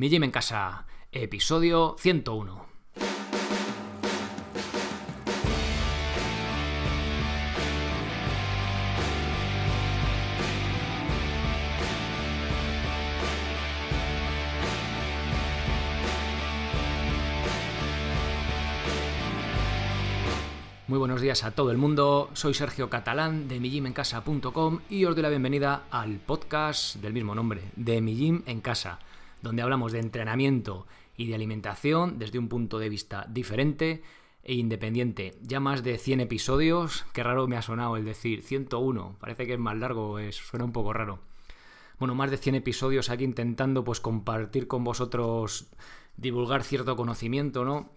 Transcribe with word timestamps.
Mi 0.00 0.08
Gym 0.08 0.24
en 0.24 0.30
Casa, 0.30 0.86
episodio 1.12 1.94
101. 1.98 2.64
Muy 20.88 20.98
buenos 20.98 21.20
días 21.20 21.44
a 21.44 21.50
todo 21.50 21.70
el 21.70 21.76
mundo, 21.76 22.30
soy 22.32 22.54
Sergio 22.54 22.88
Catalán 22.88 23.48
de 23.48 23.60
mijimencasa.com 23.60 24.80
y 24.88 25.04
os 25.04 25.14
doy 25.14 25.22
la 25.22 25.28
bienvenida 25.28 25.82
al 25.90 26.20
podcast 26.20 26.96
del 26.96 27.12
mismo 27.12 27.34
nombre, 27.34 27.60
de 27.76 28.00
Mi 28.00 28.16
Gym 28.16 28.42
en 28.46 28.62
Casa, 28.62 28.98
donde 29.42 29.62
hablamos 29.62 29.92
de 29.92 30.00
entrenamiento 30.00 30.86
y 31.16 31.26
de 31.26 31.34
alimentación 31.34 32.18
desde 32.18 32.38
un 32.38 32.48
punto 32.48 32.78
de 32.78 32.88
vista 32.88 33.26
diferente 33.28 34.02
e 34.42 34.54
independiente. 34.54 35.36
Ya 35.42 35.60
más 35.60 35.82
de 35.82 35.98
100 35.98 36.20
episodios, 36.20 37.04
qué 37.12 37.22
raro 37.22 37.46
me 37.46 37.56
ha 37.56 37.62
sonado 37.62 37.96
el 37.96 38.04
decir 38.04 38.42
101, 38.42 39.16
parece 39.20 39.46
que 39.46 39.54
es 39.54 39.58
más 39.58 39.76
largo, 39.76 40.18
es, 40.18 40.36
suena 40.36 40.64
un 40.64 40.72
poco 40.72 40.92
raro. 40.92 41.20
Bueno, 41.98 42.14
más 42.14 42.30
de 42.30 42.38
100 42.38 42.54
episodios 42.54 43.10
aquí 43.10 43.24
intentando 43.24 43.84
pues 43.84 44.00
compartir 44.00 44.66
con 44.66 44.82
vosotros, 44.84 45.66
divulgar 46.16 46.64
cierto 46.64 46.96
conocimiento, 46.96 47.64
¿no? 47.64 47.90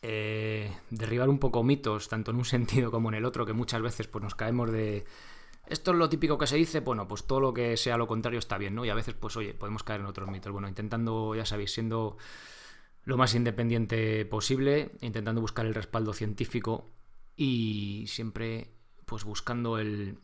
Eh, 0.00 0.74
derribar 0.90 1.28
un 1.28 1.38
poco 1.38 1.62
mitos, 1.62 2.08
tanto 2.08 2.30
en 2.30 2.38
un 2.38 2.44
sentido 2.46 2.90
como 2.90 3.10
en 3.10 3.16
el 3.16 3.24
otro, 3.24 3.46
que 3.46 3.52
muchas 3.52 3.82
veces 3.82 4.08
pues, 4.08 4.22
nos 4.22 4.34
caemos 4.34 4.72
de... 4.72 5.04
Esto 5.66 5.92
es 5.92 5.96
lo 5.96 6.08
típico 6.08 6.38
que 6.38 6.46
se 6.46 6.56
dice, 6.56 6.80
bueno, 6.80 7.06
pues 7.08 7.24
todo 7.24 7.40
lo 7.40 7.54
que 7.54 7.76
sea 7.76 7.96
lo 7.96 8.06
contrario 8.06 8.38
está 8.38 8.58
bien, 8.58 8.74
¿no? 8.74 8.84
Y 8.84 8.90
a 8.90 8.94
veces, 8.94 9.14
pues 9.14 9.36
oye, 9.36 9.54
podemos 9.54 9.82
caer 9.82 10.00
en 10.00 10.06
otros 10.06 10.28
mitos. 10.28 10.52
Bueno, 10.52 10.68
intentando, 10.68 11.34
ya 11.34 11.46
sabéis, 11.46 11.72
siendo 11.72 12.16
lo 13.04 13.16
más 13.16 13.34
independiente 13.34 14.24
posible, 14.26 14.92
intentando 15.00 15.40
buscar 15.40 15.66
el 15.66 15.74
respaldo 15.74 16.12
científico 16.12 16.90
y 17.36 18.04
siempre, 18.08 18.72
pues 19.06 19.24
buscando 19.24 19.78
el... 19.78 20.18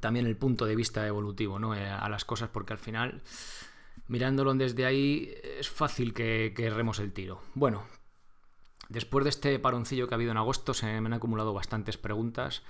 También 0.00 0.26
el 0.26 0.36
punto 0.36 0.64
de 0.64 0.74
vista 0.74 1.06
evolutivo, 1.06 1.58
¿no? 1.58 1.74
Eh, 1.74 1.86
a 1.86 2.08
las 2.08 2.24
cosas, 2.24 2.48
porque 2.48 2.72
al 2.72 2.78
final, 2.78 3.22
mirándolo 4.08 4.54
desde 4.54 4.86
ahí, 4.86 5.34
es 5.58 5.68
fácil 5.68 6.14
que, 6.14 6.54
que 6.56 6.66
erremos 6.66 6.98
el 6.98 7.12
tiro. 7.12 7.42
Bueno, 7.54 7.84
Después 8.92 9.24
de 9.24 9.30
este 9.30 9.58
paroncillo 9.58 10.06
que 10.06 10.14
ha 10.14 10.16
habido 10.16 10.32
en 10.32 10.36
agosto, 10.36 10.74
se 10.74 11.00
me 11.00 11.06
han 11.06 11.14
acumulado 11.14 11.54
bastantes 11.54 11.96
preguntas. 11.96 12.62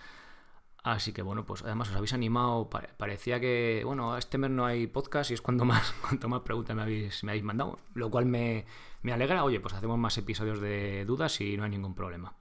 Así 0.82 1.12
que 1.12 1.22
bueno, 1.22 1.46
pues 1.46 1.62
además 1.62 1.90
os 1.90 1.96
habéis 1.96 2.12
animado. 2.12 2.68
Parecía 2.96 3.38
que, 3.38 3.82
bueno, 3.84 4.16
este 4.16 4.36
mes 4.38 4.50
no 4.50 4.66
hay 4.66 4.88
podcast 4.88 5.30
y 5.30 5.34
es 5.34 5.40
cuando 5.40 5.64
más, 5.66 5.92
cuanto 6.00 6.28
más 6.28 6.40
preguntas 6.40 6.74
me 6.74 6.82
habéis, 6.82 7.22
me 7.24 7.32
habéis 7.32 7.44
mandado. 7.44 7.78
Lo 7.94 8.10
cual 8.10 8.26
me, 8.26 8.66
me 9.02 9.12
alegra. 9.12 9.44
Oye, 9.44 9.60
pues 9.60 9.74
hacemos 9.74 9.98
más 9.98 10.18
episodios 10.18 10.60
de 10.60 11.04
dudas 11.04 11.40
y 11.40 11.56
no 11.56 11.64
hay 11.64 11.70
ningún 11.70 11.94
problema. 11.94 12.34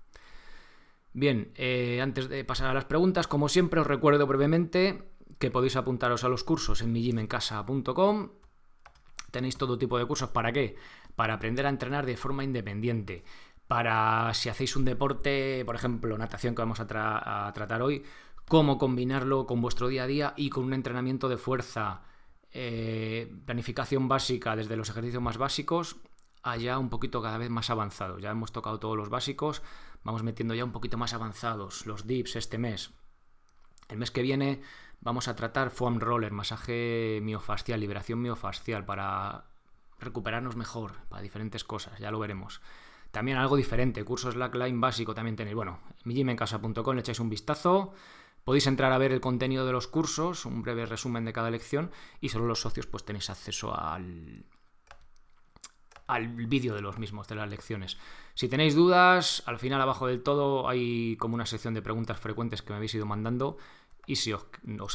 Bien, 1.14 1.52
eh, 1.56 2.00
antes 2.02 2.30
de 2.30 2.44
pasar 2.44 2.68
a 2.68 2.74
las 2.74 2.86
preguntas, 2.86 3.28
como 3.28 3.50
siempre 3.50 3.82
os 3.82 3.88
recuerdo 3.88 4.26
brevemente 4.26 5.12
que 5.40 5.52
podéis 5.52 5.76
apuntaros 5.76 6.24
a 6.24 6.30
los 6.30 6.44
cursos 6.44 6.82
en 6.82 6.94
mijimencasa.com. 6.94 8.30
Tenéis 9.30 9.58
todo 9.58 9.78
tipo 9.78 9.98
de 9.98 10.06
cursos. 10.06 10.30
¿Para 10.30 10.52
qué? 10.52 10.76
Para 11.16 11.36
aprender 11.36 11.66
a 11.66 11.70
entrenar 11.70 12.06
de 12.06 12.18
forma 12.18 12.44
independiente 12.44 13.24
para 13.72 14.34
si 14.34 14.50
hacéis 14.50 14.76
un 14.76 14.84
deporte, 14.84 15.64
por 15.66 15.76
ejemplo, 15.76 16.18
natación 16.18 16.54
que 16.54 16.62
vamos 16.62 16.82
a, 16.82 16.88
tratar 16.88 17.82
hoy, 17.82 18.04
cómo 18.52 18.78
combinarlo 18.78 19.46
con 19.46 19.62
vuestro 19.62 19.88
día 19.88 20.04
a 20.04 20.08
día 20.08 20.34
y 20.36 20.50
con 20.50 20.66
un 20.66 20.74
entrenamiento 20.74 21.30
de 21.30 21.38
fuerza, 21.38 22.02
eh, 22.52 23.34
planificación 23.46 24.10
básica 24.10 24.58
desde 24.58 24.76
los 24.76 24.90
ejercicios 24.90 25.24
más 25.24 25.38
básicos 25.38 25.96
allá 26.44 26.78
un 26.78 26.90
poquito 26.90 27.22
cada 27.22 27.38
vez 27.38 27.50
más 27.50 27.70
avanzados. 27.70 28.22
Ya 28.22 28.30
hemos 28.30 28.52
tocado 28.52 28.78
todos 28.78 28.98
los 28.98 29.08
básicos, 29.08 29.62
vamos 30.04 30.24
metiendo 30.24 30.54
ya 30.54 30.66
un 30.66 30.74
poquito 30.74 30.98
más 30.98 31.14
avanzados, 31.14 31.86
los 31.86 32.06
dips 32.06 32.36
este 32.36 32.58
mes. 32.58 32.92
El 33.88 34.00
mes 34.00 34.12
que 34.12 34.22
viene 34.22 34.62
vamos 35.00 35.30
a 35.30 35.36
tratar 35.38 35.70
foam 35.70 36.02
roller, 36.02 36.34
masaje 36.34 37.22
miofascial, 37.24 37.80
liberación 37.80 38.22
miofascial 38.22 38.84
para 38.84 39.46
recuperarnos 39.98 40.58
mejor, 40.58 40.96
para 41.08 41.22
diferentes 41.22 41.64
cosas, 41.64 41.98
ya 42.00 42.12
lo 42.12 42.20
veremos. 42.20 42.60
También 43.12 43.38
algo 43.38 43.56
diferente, 43.56 44.04
curso 44.04 44.30
slackline 44.30 44.82
básico 44.82 45.14
también 45.14 45.38
tenéis. 45.38 45.56
Bueno, 45.56 45.80
mijimencasa.com 46.04 46.96
le 46.96 47.00
echáis 47.00 47.20
un 47.22 47.30
vistazo. 47.30 47.94
Podéis 48.44 48.68
entrar 48.68 48.92
a 48.92 48.98
ver 48.98 49.12
el 49.12 49.22
contenido 49.22 49.66
de 49.66 49.72
los 49.72 49.88
cursos, 49.88 50.46
un 50.46 50.62
breve 50.62 50.86
resumen 50.86 51.26
de 51.26 51.34
cada 51.34 51.52
lección 51.52 51.92
y 52.20 52.30
solo 52.30 52.48
los 52.48 52.62
socios 52.62 52.88
pues 52.88 53.06
tenéis 53.06 53.30
acceso 53.30 53.78
al, 53.78 54.46
al 56.08 56.28
vídeo 56.28 56.76
de 56.76 56.82
los 56.82 56.98
mismos, 56.98 57.28
de 57.28 57.36
las 57.36 57.50
lecciones. 57.50 57.98
Si 58.34 58.50
tenéis 58.50 58.76
dudas, 58.76 59.44
al 59.46 59.60
final 59.60 59.80
abajo 59.82 60.08
del 60.08 60.24
todo 60.24 60.68
hay 60.68 61.16
como 61.18 61.36
una 61.36 61.46
sección 61.46 61.74
de 61.74 61.82
preguntas 61.82 62.20
frecuentes 62.20 62.62
que 62.62 62.74
me 62.74 62.78
habéis 62.78 62.96
ido 62.96 63.06
mandando 63.06 63.58
y 64.06 64.18
si 64.18 64.34
os, 64.34 64.44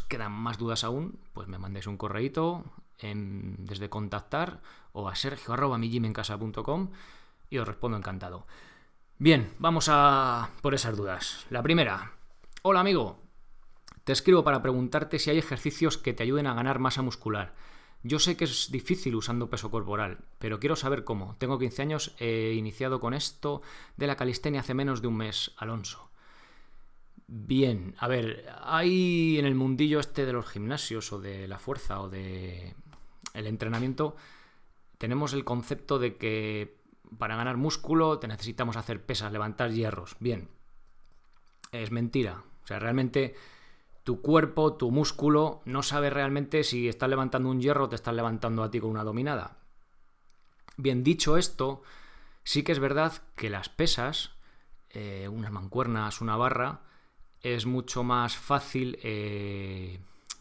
quedan 0.09 0.33
más 0.33 0.59
dudas 0.59 0.85
aún, 0.85 1.19
pues 1.33 1.49
me 1.49 1.59
mandéis 1.59 1.87
un 1.87 1.97
correíto 1.97 2.65
desde 3.01 3.89
contactar 3.89 4.61
o 4.93 5.09
a 5.09 5.15
sergio.mijimencasa.com 5.15 6.91
y 7.49 7.59
os 7.59 7.69
respondo 7.69 7.97
encantado. 7.97 8.47
Bien, 9.19 9.55
vamos 9.59 9.89
a 9.91 10.51
por 10.61 10.75
esas 10.75 10.97
dudas. 10.97 11.47
La 11.51 11.63
primera. 11.63 12.13
Hola 12.63 12.81
amigo. 12.81 13.26
Te 14.07 14.13
escribo 14.13 14.45
para 14.45 14.63
preguntarte 14.63 15.19
si 15.19 15.31
hay 15.31 15.39
ejercicios 15.39 15.99
que 15.99 16.15
te 16.15 16.23
ayuden 16.23 16.47
a 16.47 16.55
ganar 16.55 16.79
masa 16.79 17.03
muscular. 17.03 17.51
Yo 18.05 18.21
sé 18.21 18.37
que 18.37 18.45
es 18.45 18.71
difícil 18.71 19.17
usando 19.17 19.51
peso 19.51 19.69
corporal, 19.69 20.19
pero 20.39 20.61
quiero 20.61 20.77
saber 20.77 21.03
cómo. 21.03 21.35
Tengo 21.39 21.59
15 21.59 21.83
años, 21.83 22.15
he 22.21 22.53
iniciado 22.53 23.01
con 23.01 23.15
esto 23.15 23.63
de 23.97 24.07
la 24.07 24.15
calistenia 24.15 24.61
hace 24.61 24.75
menos 24.75 25.03
de 25.03 25.09
un 25.09 25.17
mes, 25.17 25.51
Alonso. 25.57 26.09
Bien, 27.27 27.97
a 27.99 28.07
ver, 28.07 28.49
hay 28.63 29.41
en 29.41 29.45
el 29.45 29.57
mundillo 29.57 29.99
este 29.99 30.25
de 30.25 30.35
los 30.35 30.47
gimnasios 30.47 31.13
o 31.13 31.19
de 31.19 31.49
la 31.49 31.59
fuerza 31.59 32.01
o 32.01 32.09
de 32.09 32.77
el 33.35 33.49
entrenamiento, 33.49 34.15
tenemos 34.99 35.33
el 35.33 35.43
concepto 35.43 35.99
de 35.99 36.15
que 36.15 36.77
para 37.19 37.35
ganar 37.35 37.57
músculo 37.57 38.21
te 38.21 38.29
necesitamos 38.29 38.77
hacer 38.77 39.05
pesas, 39.05 39.33
levantar 39.33 39.73
hierros. 39.73 40.15
Bien, 40.21 40.49
es 41.73 41.91
mentira. 41.91 42.45
O 42.63 42.67
sea, 42.69 42.79
realmente 42.79 43.35
tu 44.07 44.21
cuerpo, 44.21 44.75
tu 44.75 44.93
músculo, 44.93 45.63
no 45.65 45.83
sabe 45.83 46.11
realmente 46.11 46.63
si 46.63 46.87
estás 46.87 47.11
levantando 47.11 47.49
un 47.49 47.61
hierro 47.61 47.87
o 47.87 47.89
te 47.89 47.97
estás 47.97 48.15
levantando 48.15 48.63
a 48.63 48.71
ti 48.71 48.79
con 48.79 48.91
una 48.91 49.03
dominada. 49.03 49.57
Bien, 50.77 51.03
dicho 51.03 51.37
esto, 51.37 51.83
sí 52.45 52.63
que 52.63 52.71
es 52.71 52.79
verdad 52.79 53.15
que 53.35 53.51
las 53.51 53.69
pesas, 53.69 54.31
eh, 54.91 55.27
unas 55.29 55.51
mancuernas, 55.51 56.21
una 56.21 56.37
barra, 56.37 56.83
es 57.43 57.67
mucho 57.67 58.05
más 58.05 58.37
fácil 58.37 58.97
eh, 59.03 59.99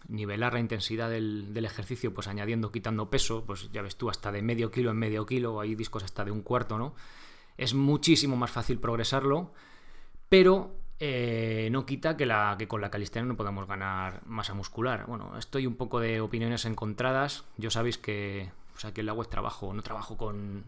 nivelar 0.09 0.53
la 0.53 0.59
intensidad 0.59 1.09
del, 1.09 1.65
ejercicio, 1.65 2.13
pues 2.13 2.27
añadiendo, 2.27 2.71
quitando 2.71 3.09
peso, 3.09 3.45
pues 3.47 3.71
ya 3.71 3.81
ves 3.81 3.95
tú, 3.95 4.11
hasta 4.11 4.31
de 4.31 4.43
medio 4.43 4.69
kilo 4.69 4.91
en 4.91 4.97
medio 4.97 5.25
kilo, 5.25 5.59
hay 5.59 5.73
discos 5.73 6.03
hasta 6.03 6.23
de 6.23 6.29
un 6.29 6.43
cuarto, 6.43 6.77
¿no? 6.77 6.93
Es 7.57 7.73
muchísimo 7.73 8.37
más 8.37 8.51
fácil 8.51 8.77
progresarlo, 8.77 9.53
pero 10.29 10.84
eh, 10.99 11.69
no 11.71 11.85
quita 11.85 12.17
que, 12.17 12.25
la, 12.25 12.55
que 12.57 12.67
con 12.67 12.81
la 12.81 12.89
calistenia 12.89 13.27
no 13.27 13.37
podamos 13.37 13.67
ganar 13.67 14.21
masa 14.25 14.53
muscular. 14.53 15.05
Bueno, 15.07 15.37
estoy 15.37 15.67
un 15.67 15.75
poco 15.75 15.99
de 15.99 16.21
opiniones 16.21 16.65
encontradas. 16.65 17.45
Yo 17.57 17.69
sabéis 17.69 17.97
que 17.97 18.51
o 18.75 18.79
sea, 18.79 18.93
que 18.93 19.01
el 19.01 19.09
agua 19.09 19.23
es 19.23 19.29
trabajo, 19.29 19.73
no 19.73 19.81
trabajo 19.81 20.17
con, 20.17 20.65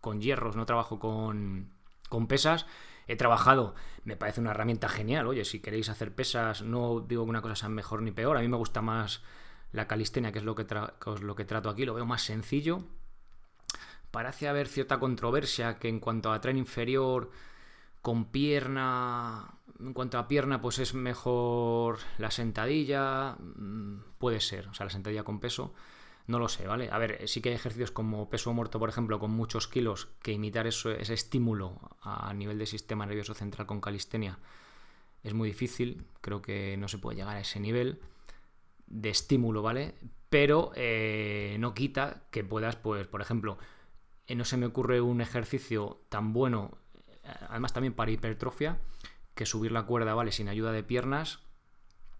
con 0.00 0.20
hierros, 0.20 0.56
no 0.56 0.66
trabajo 0.66 0.98
con, 0.98 1.70
con 2.08 2.26
pesas 2.26 2.66
he 3.06 3.16
trabajado, 3.16 3.74
me 4.04 4.16
parece 4.16 4.40
una 4.40 4.50
herramienta 4.50 4.88
genial. 4.88 5.26
Oye, 5.26 5.44
si 5.44 5.60
queréis 5.60 5.88
hacer 5.88 6.14
pesas, 6.14 6.62
no 6.62 7.00
digo 7.00 7.24
que 7.24 7.30
una 7.30 7.42
cosa 7.42 7.54
sea 7.54 7.68
mejor 7.68 8.02
ni 8.02 8.10
peor. 8.10 8.36
A 8.36 8.40
mí 8.40 8.48
me 8.48 8.56
gusta 8.56 8.82
más 8.82 9.22
la 9.72 9.86
calistenia, 9.86 10.32
que 10.32 10.38
es 10.38 10.44
lo 10.44 10.54
que, 10.54 10.66
lo 11.20 11.34
que 11.36 11.44
trato 11.44 11.70
aquí, 11.70 11.84
lo 11.84 11.94
veo 11.94 12.06
más 12.06 12.22
sencillo. 12.22 12.84
Parece 14.10 14.48
haber 14.48 14.68
cierta 14.68 14.98
controversia 14.98 15.78
que 15.78 15.88
en 15.88 16.00
cuanto 16.00 16.32
a 16.32 16.40
tren 16.40 16.56
inferior 16.56 17.30
con 18.02 18.26
pierna, 18.26 19.55
en 19.80 19.92
cuanto 19.92 20.18
a 20.18 20.28
pierna, 20.28 20.60
pues 20.60 20.78
es 20.78 20.94
mejor 20.94 21.98
la 22.18 22.30
sentadilla, 22.30 23.36
mm, 23.38 24.00
puede 24.18 24.40
ser, 24.40 24.68
o 24.68 24.74
sea, 24.74 24.86
la 24.86 24.90
sentadilla 24.90 25.24
con 25.24 25.40
peso. 25.40 25.74
No 26.26 26.40
lo 26.40 26.48
sé, 26.48 26.66
¿vale? 26.66 26.90
A 26.90 26.98
ver, 26.98 27.28
sí 27.28 27.40
que 27.40 27.50
hay 27.50 27.54
ejercicios 27.54 27.92
como 27.92 28.28
peso 28.28 28.52
muerto, 28.52 28.80
por 28.80 28.88
ejemplo, 28.88 29.20
con 29.20 29.30
muchos 29.30 29.68
kilos, 29.68 30.08
que 30.22 30.32
imitar 30.32 30.66
eso, 30.66 30.90
ese 30.90 31.14
estímulo 31.14 31.78
a 32.02 32.32
nivel 32.34 32.58
de 32.58 32.66
sistema 32.66 33.06
nervioso 33.06 33.34
central 33.34 33.66
con 33.66 33.80
calistenia 33.80 34.38
es 35.26 35.34
muy 35.34 35.48
difícil. 35.48 36.04
Creo 36.20 36.40
que 36.40 36.76
no 36.76 36.88
se 36.88 36.98
puede 36.98 37.16
llegar 37.18 37.36
a 37.36 37.40
ese 37.40 37.60
nivel 37.60 38.00
de 38.86 39.10
estímulo, 39.10 39.62
¿vale? 39.62 39.94
Pero 40.30 40.72
eh, 40.76 41.56
no 41.58 41.74
quita 41.74 42.22
que 42.30 42.44
puedas, 42.44 42.76
pues, 42.76 43.06
por 43.08 43.20
ejemplo, 43.20 43.58
eh, 44.26 44.36
no 44.36 44.44
se 44.44 44.56
me 44.56 44.66
ocurre 44.66 45.00
un 45.00 45.20
ejercicio 45.20 46.00
tan 46.08 46.32
bueno, 46.32 46.78
eh, 46.94 47.32
además 47.48 47.72
también 47.72 47.94
para 47.94 48.12
hipertrofia, 48.12 48.78
que 49.36 49.46
subir 49.46 49.70
la 49.70 49.84
cuerda, 49.84 50.14
¿vale? 50.14 50.32
Sin 50.32 50.48
ayuda 50.48 50.72
de 50.72 50.82
piernas. 50.82 51.38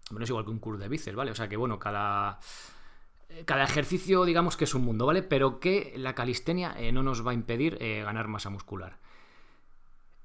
Bueno, 0.09 0.23
es 0.23 0.29
igual 0.29 0.45
que 0.45 0.51
un 0.51 0.59
curso 0.59 0.81
de 0.81 0.87
bíceps, 0.87 1.17
¿vale? 1.17 1.31
O 1.31 1.35
sea 1.35 1.49
que, 1.49 1.57
bueno, 1.57 1.79
cada 1.79 2.39
cada 3.45 3.63
ejercicio, 3.63 4.25
digamos 4.25 4.57
que 4.57 4.63
es 4.63 4.73
un 4.73 4.83
mundo, 4.83 5.05
¿vale? 5.05 5.21
Pero 5.21 5.59
que 5.59 5.93
la 5.97 6.15
calistenia 6.15 6.75
eh, 6.77 6.91
no 6.91 7.03
nos 7.03 7.25
va 7.25 7.31
a 7.31 7.33
impedir 7.33 7.77
eh, 7.81 8.01
ganar 8.03 8.27
masa 8.27 8.49
muscular. 8.49 8.97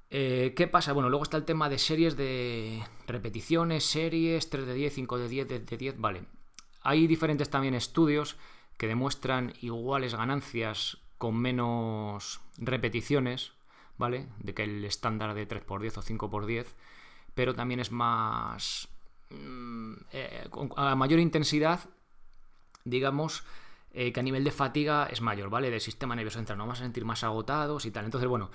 Eh, 0.09 0.53
¿Qué 0.55 0.67
pasa? 0.67 0.93
Bueno, 0.93 1.09
luego 1.09 1.23
está 1.23 1.37
el 1.37 1.45
tema 1.45 1.69
de 1.69 1.79
series 1.79 2.15
de 2.15 2.83
repeticiones, 3.07 3.83
series, 3.83 4.49
3 4.49 4.65
de 4.65 4.73
10, 4.73 4.93
5 4.93 5.17
de 5.17 5.27
10, 5.27 5.47
de 5.47 5.77
10, 5.77 5.99
vale. 5.99 6.23
Hay 6.81 7.07
diferentes 7.07 7.49
también 7.49 7.73
estudios 7.73 8.37
que 8.77 8.87
demuestran 8.87 9.53
iguales 9.61 10.15
ganancias 10.15 10.97
con 11.17 11.35
menos 11.37 12.41
repeticiones, 12.57 13.53
¿vale? 13.97 14.27
De 14.39 14.53
que 14.53 14.63
el 14.63 14.83
estándar 14.85 15.33
de 15.33 15.47
3x10 15.47 15.97
o 15.97 16.01
5x10, 16.01 16.67
pero 17.33 17.53
también 17.53 17.79
es 17.79 17.91
más... 17.91 18.87
Mm, 19.29 19.93
a 20.75 20.95
mayor 20.95 21.19
intensidad 21.19 21.89
digamos, 22.85 23.43
eh, 23.93 24.11
que 24.11 24.19
a 24.19 24.23
nivel 24.23 24.43
de 24.43 24.51
fatiga 24.51 25.07
es 25.11 25.21
mayor, 25.21 25.49
¿vale? 25.49 25.69
Del 25.69 25.81
sistema 25.81 26.15
nervioso 26.15 26.39
central, 26.39 26.57
no 26.57 26.65
vamos 26.65 26.79
a 26.79 26.83
sentir 26.83 27.05
más 27.05 27.23
agotados 27.23 27.85
y 27.85 27.91
tal. 27.91 28.05
Entonces, 28.05 28.29
bueno, 28.29 28.51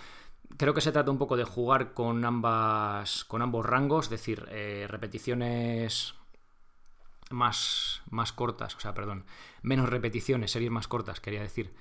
creo 0.56 0.74
que 0.74 0.80
se 0.80 0.92
trata 0.92 1.10
un 1.10 1.18
poco 1.18 1.36
de 1.36 1.44
jugar 1.44 1.94
con 1.94 2.24
ambas. 2.24 3.24
con 3.24 3.42
ambos 3.42 3.64
rangos, 3.64 4.06
es 4.06 4.10
decir, 4.10 4.46
eh, 4.50 4.86
repeticiones 4.88 6.14
más, 7.30 8.02
más 8.10 8.32
cortas, 8.32 8.74
o 8.74 8.80
sea, 8.80 8.94
perdón, 8.94 9.24
menos 9.62 9.88
repeticiones, 9.88 10.50
series 10.50 10.70
más 10.70 10.88
cortas, 10.88 11.20
quería 11.20 11.42
decir, 11.42 11.74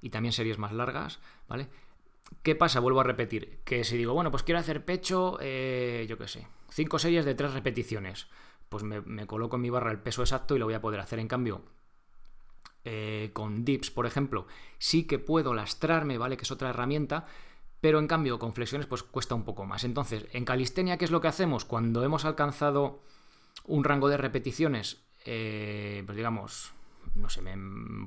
y 0.00 0.10
también 0.10 0.32
series 0.32 0.58
más 0.58 0.72
largas, 0.72 1.20
¿vale? 1.48 1.68
¿Qué 2.42 2.54
pasa? 2.54 2.80
Vuelvo 2.80 3.00
a 3.00 3.04
repetir, 3.04 3.60
que 3.64 3.84
si 3.84 3.96
digo, 3.96 4.14
bueno, 4.14 4.30
pues 4.30 4.42
quiero 4.42 4.58
hacer 4.58 4.84
pecho, 4.84 5.38
eh, 5.40 6.06
yo 6.08 6.18
qué 6.18 6.28
sé, 6.28 6.46
cinco 6.70 6.98
series 6.98 7.24
de 7.24 7.34
tres 7.34 7.54
repeticiones, 7.54 8.28
pues 8.68 8.82
me, 8.82 9.00
me 9.00 9.26
coloco 9.26 9.56
en 9.56 9.62
mi 9.62 9.70
barra 9.70 9.90
el 9.90 10.00
peso 10.00 10.22
exacto 10.22 10.54
y 10.54 10.58
lo 10.58 10.66
voy 10.66 10.74
a 10.74 10.80
poder 10.80 11.00
hacer. 11.00 11.18
En 11.18 11.28
cambio, 11.28 11.62
eh, 12.86 13.30
con 13.32 13.64
dips, 13.64 13.90
por 13.90 14.04
ejemplo, 14.04 14.46
sí 14.78 15.04
que 15.06 15.18
puedo 15.18 15.54
lastrarme, 15.54 16.18
¿vale? 16.18 16.36
Que 16.36 16.42
es 16.42 16.50
otra 16.50 16.68
herramienta, 16.68 17.26
pero 17.80 17.98
en 17.98 18.06
cambio 18.06 18.38
con 18.38 18.52
flexiones 18.52 18.86
pues 18.86 19.02
cuesta 19.02 19.34
un 19.34 19.44
poco 19.44 19.64
más. 19.64 19.84
Entonces, 19.84 20.26
en 20.32 20.44
calistenia, 20.44 20.98
¿qué 20.98 21.06
es 21.06 21.10
lo 21.10 21.22
que 21.22 21.28
hacemos? 21.28 21.64
Cuando 21.64 22.04
hemos 22.04 22.26
alcanzado 22.26 23.02
un 23.64 23.84
rango 23.84 24.08
de 24.08 24.18
repeticiones, 24.18 25.02
eh, 25.24 26.02
pues 26.04 26.16
digamos, 26.16 26.72
no 27.14 27.30
sé, 27.30 27.40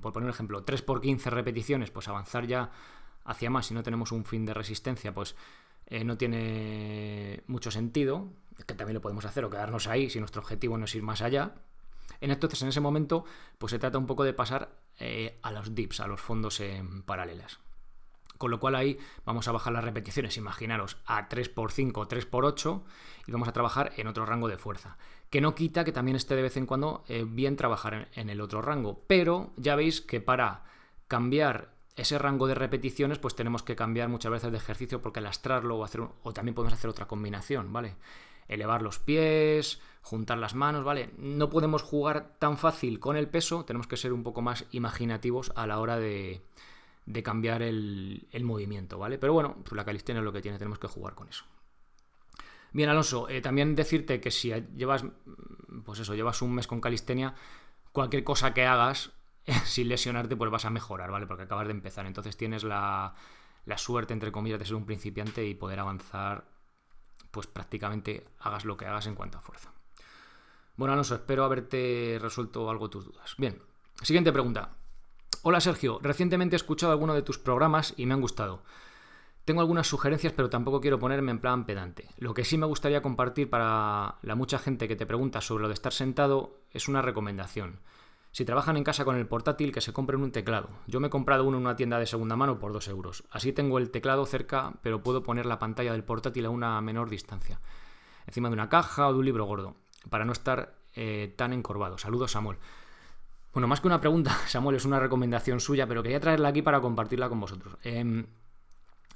por 0.01 0.13
poner 0.13 0.27
un 0.27 0.33
ejemplo, 0.33 0.63
3 0.63 0.81
por 0.83 1.01
15 1.01 1.29
repeticiones, 1.31 1.89
pues 1.89 2.07
avanzar 2.07 2.45
ya 2.45 2.71
hacia 3.27 3.51
más 3.51 3.67
si 3.67 3.75
no 3.75 3.83
tenemos 3.83 4.11
un 4.11 4.25
fin 4.25 4.45
de 4.45 4.55
resistencia, 4.55 5.13
pues 5.13 5.35
eh, 5.85 6.03
no 6.03 6.17
tiene 6.17 7.43
mucho 7.45 7.69
sentido, 7.69 8.31
que 8.65 8.73
también 8.73 8.95
lo 8.95 9.01
podemos 9.01 9.25
hacer 9.25 9.45
o 9.45 9.49
quedarnos 9.51 9.87
ahí 9.87 10.09
si 10.09 10.19
nuestro 10.19 10.41
objetivo 10.41 10.77
no 10.79 10.85
es 10.85 10.95
ir 10.95 11.03
más 11.03 11.21
allá, 11.21 11.53
entonces, 12.21 12.61
en 12.61 12.69
ese 12.69 12.79
momento, 12.79 13.25
pues 13.57 13.71
se 13.71 13.79
trata 13.79 13.97
un 13.97 14.07
poco 14.07 14.23
de 14.23 14.33
pasar 14.33 14.69
eh, 14.99 15.39
a 15.41 15.51
los 15.51 15.75
dips, 15.75 15.99
a 15.99 16.07
los 16.07 16.21
fondos 16.21 16.59
en 16.59 17.03
paralelas. 17.03 17.59
Con 18.37 18.51
lo 18.51 18.59
cual 18.59 18.75
ahí 18.75 18.99
vamos 19.25 19.47
a 19.47 19.51
bajar 19.51 19.73
las 19.73 19.83
repeticiones, 19.83 20.37
imaginaros, 20.37 20.97
a 21.05 21.27
3x5 21.27 21.91
o 21.95 22.07
3x8 22.07 22.83
y 23.25 23.31
vamos 23.31 23.47
a 23.47 23.53
trabajar 23.53 23.93
en 23.97 24.07
otro 24.07 24.25
rango 24.25 24.47
de 24.47 24.57
fuerza. 24.57 24.97
Que 25.31 25.41
no 25.41 25.55
quita 25.55 25.83
que 25.83 25.91
también 25.91 26.15
esté 26.15 26.35
de 26.35 26.43
vez 26.43 26.55
en 26.55 26.67
cuando 26.67 27.03
eh, 27.07 27.25
bien 27.27 27.55
trabajar 27.55 28.09
en, 28.13 28.29
el 28.29 28.41
otro 28.41 28.61
rango. 28.61 29.03
Pero 29.07 29.53
ya 29.57 29.75
veis 29.75 30.01
que 30.01 30.21
para 30.21 30.63
cambiar 31.07 31.73
ese 31.97 32.17
rango 32.17 32.47
de 32.47 32.55
repeticiones, 32.55 33.19
pues 33.19 33.35
tenemos 33.35 33.63
que 33.63 33.75
cambiar 33.75 34.07
muchas 34.07 34.31
veces 34.31 34.51
de 34.51 34.57
ejercicio 34.57 35.01
porque 35.01 35.19
lastrarlo 35.19 35.77
o, 35.77 35.83
hacer 35.83 36.01
o 36.01 36.33
también 36.33 36.55
podemos 36.55 36.73
hacer 36.73 36.89
otra 36.89 37.07
combinación, 37.07 37.73
¿vale? 37.73 37.95
elevar 38.47 38.81
los 38.81 38.99
pies, 38.99 39.79
juntar 40.01 40.37
las 40.37 40.55
manos, 40.55 40.83
¿vale? 40.83 41.11
No 41.17 41.49
podemos 41.49 41.81
jugar 41.81 42.37
tan 42.39 42.57
fácil 42.57 42.99
con 42.99 43.17
el 43.17 43.27
peso, 43.27 43.65
tenemos 43.65 43.87
que 43.87 43.97
ser 43.97 44.13
un 44.13 44.23
poco 44.23 44.41
más 44.41 44.65
imaginativos 44.71 45.51
a 45.55 45.67
la 45.67 45.79
hora 45.79 45.97
de, 45.97 46.41
cambiar 47.23 47.61
el, 47.61 48.27
movimiento, 48.41 48.97
¿vale? 48.97 49.17
Pero 49.17 49.33
bueno, 49.33 49.57
pues 49.63 49.73
la 49.73 49.85
calistenia 49.85 50.19
es 50.19 50.25
lo 50.25 50.33
que 50.33 50.41
tiene, 50.41 50.57
tenemos 50.57 50.79
que 50.79 50.87
jugar 50.87 51.15
con 51.15 51.27
eso. 51.27 51.45
Bien, 52.71 52.89
Alonso, 52.89 53.27
eh, 53.29 53.41
también 53.41 53.75
decirte 53.75 54.21
que 54.21 54.29
si 54.29 54.53
llevas, 54.75 55.03
pues 55.83 55.99
eso, 55.99 56.15
llevas 56.15 56.41
un 56.41 56.53
mes 56.53 56.67
con 56.67 56.81
calistenia, 56.81 57.33
cualquier 57.91 58.23
cosa 58.23 58.53
que 58.53 58.65
hagas 58.65 59.11
sin 59.65 59.87
lesionarte, 59.89 60.35
pues 60.35 60.51
vas 60.51 60.65
a 60.65 60.69
mejorar, 60.69 61.11
¿vale? 61.11 61.27
Porque 61.27 61.43
acabas 61.43 61.67
de 61.67 61.71
empezar. 61.71 62.05
Entonces 62.05 62.37
tienes 62.37 62.63
la, 62.63 63.13
la 63.65 63.77
suerte, 63.77 64.13
entre 64.13 64.31
comillas, 64.31 64.59
de 64.59 64.65
ser 64.65 64.75
un 64.75 64.85
principiante 64.85 65.45
y 65.45 65.55
poder 65.55 65.79
avanzar 65.79 66.45
pues 67.31 67.47
prácticamente 67.47 68.25
hagas 68.39 68.65
lo 68.65 68.77
que 68.77 68.85
hagas 68.85 69.05
en 69.07 69.15
cuanto 69.15 69.37
a 69.37 69.41
fuerza. 69.41 69.71
Bueno, 70.75 70.93
Alonso, 70.93 71.15
espero 71.15 71.43
haberte 71.43 72.17
resuelto 72.21 72.69
algo 72.69 72.89
tus 72.89 73.05
dudas. 73.05 73.35
Bien, 73.37 73.61
siguiente 74.01 74.31
pregunta. 74.31 74.75
Hola 75.43 75.59
Sergio, 75.59 75.99
recientemente 76.01 76.55
he 76.55 76.57
escuchado 76.57 76.91
alguno 76.91 77.13
de 77.13 77.21
tus 77.21 77.37
programas 77.37 77.93
y 77.97 78.05
me 78.05 78.13
han 78.13 78.21
gustado. 78.21 78.63
Tengo 79.45 79.61
algunas 79.61 79.87
sugerencias, 79.87 80.33
pero 80.33 80.49
tampoco 80.49 80.81
quiero 80.81 80.99
ponerme 80.99 81.31
en 81.31 81.39
plan 81.39 81.65
pedante. 81.65 82.09
Lo 82.17 82.33
que 82.33 82.43
sí 82.43 82.57
me 82.57 82.65
gustaría 82.65 83.01
compartir 83.01 83.49
para 83.49 84.15
la 84.21 84.35
mucha 84.35 84.59
gente 84.59 84.87
que 84.87 84.95
te 84.95 85.05
pregunta 85.05 85.41
sobre 85.41 85.61
lo 85.61 85.67
de 85.67 85.73
estar 85.73 85.93
sentado 85.93 86.59
es 86.71 86.87
una 86.87 87.01
recomendación. 87.01 87.79
Si 88.37 88.45
trabajan 88.45 88.77
en 88.77 88.83
casa 88.83 89.03
con 89.03 89.15
el 89.15 89.25
portátil, 89.25 89.71
que 89.71 89.81
se 89.81 89.93
compren 89.93 90.21
un 90.21 90.31
teclado. 90.31 90.69
Yo 90.85 90.99
me 90.99 91.07
he 91.07 91.09
comprado 91.09 91.43
uno 91.43 91.57
en 91.57 91.63
una 91.63 91.75
tienda 91.75 91.97
de 91.97 92.05
segunda 92.05 92.35
mano 92.35 92.59
por 92.59 92.71
2 92.71 92.87
euros. 92.89 93.23
Así 93.31 93.51
tengo 93.51 93.79
el 93.79 93.89
teclado 93.89 94.27
cerca, 94.27 94.73
pero 94.83 95.01
puedo 95.01 95.23
poner 95.23 95.47
la 95.47 95.57
pantalla 95.57 95.91
del 95.91 96.03
portátil 96.03 96.45
a 96.45 96.51
una 96.51 96.79
menor 96.81 97.09
distancia. 97.09 97.59
Encima 98.27 98.49
de 98.49 98.53
una 98.53 98.69
caja 98.69 99.07
o 99.07 99.13
de 99.13 99.17
un 99.17 99.25
libro 99.25 99.45
gordo, 99.45 99.77
para 100.11 100.23
no 100.23 100.33
estar 100.33 100.75
eh, 100.93 101.33
tan 101.35 101.51
encorvado. 101.51 101.97
Saludos, 101.97 102.33
Samuel. 102.33 102.59
Bueno, 103.53 103.67
más 103.67 103.81
que 103.81 103.87
una 103.87 103.99
pregunta, 103.99 104.29
Samuel, 104.47 104.75
es 104.75 104.85
una 104.85 104.99
recomendación 104.99 105.59
suya, 105.59 105.87
pero 105.87 106.03
quería 106.03 106.19
traerla 106.19 106.49
aquí 106.49 106.61
para 106.61 106.79
compartirla 106.79 107.29
con 107.29 107.39
vosotros. 107.39 107.75
Em, 107.81 108.27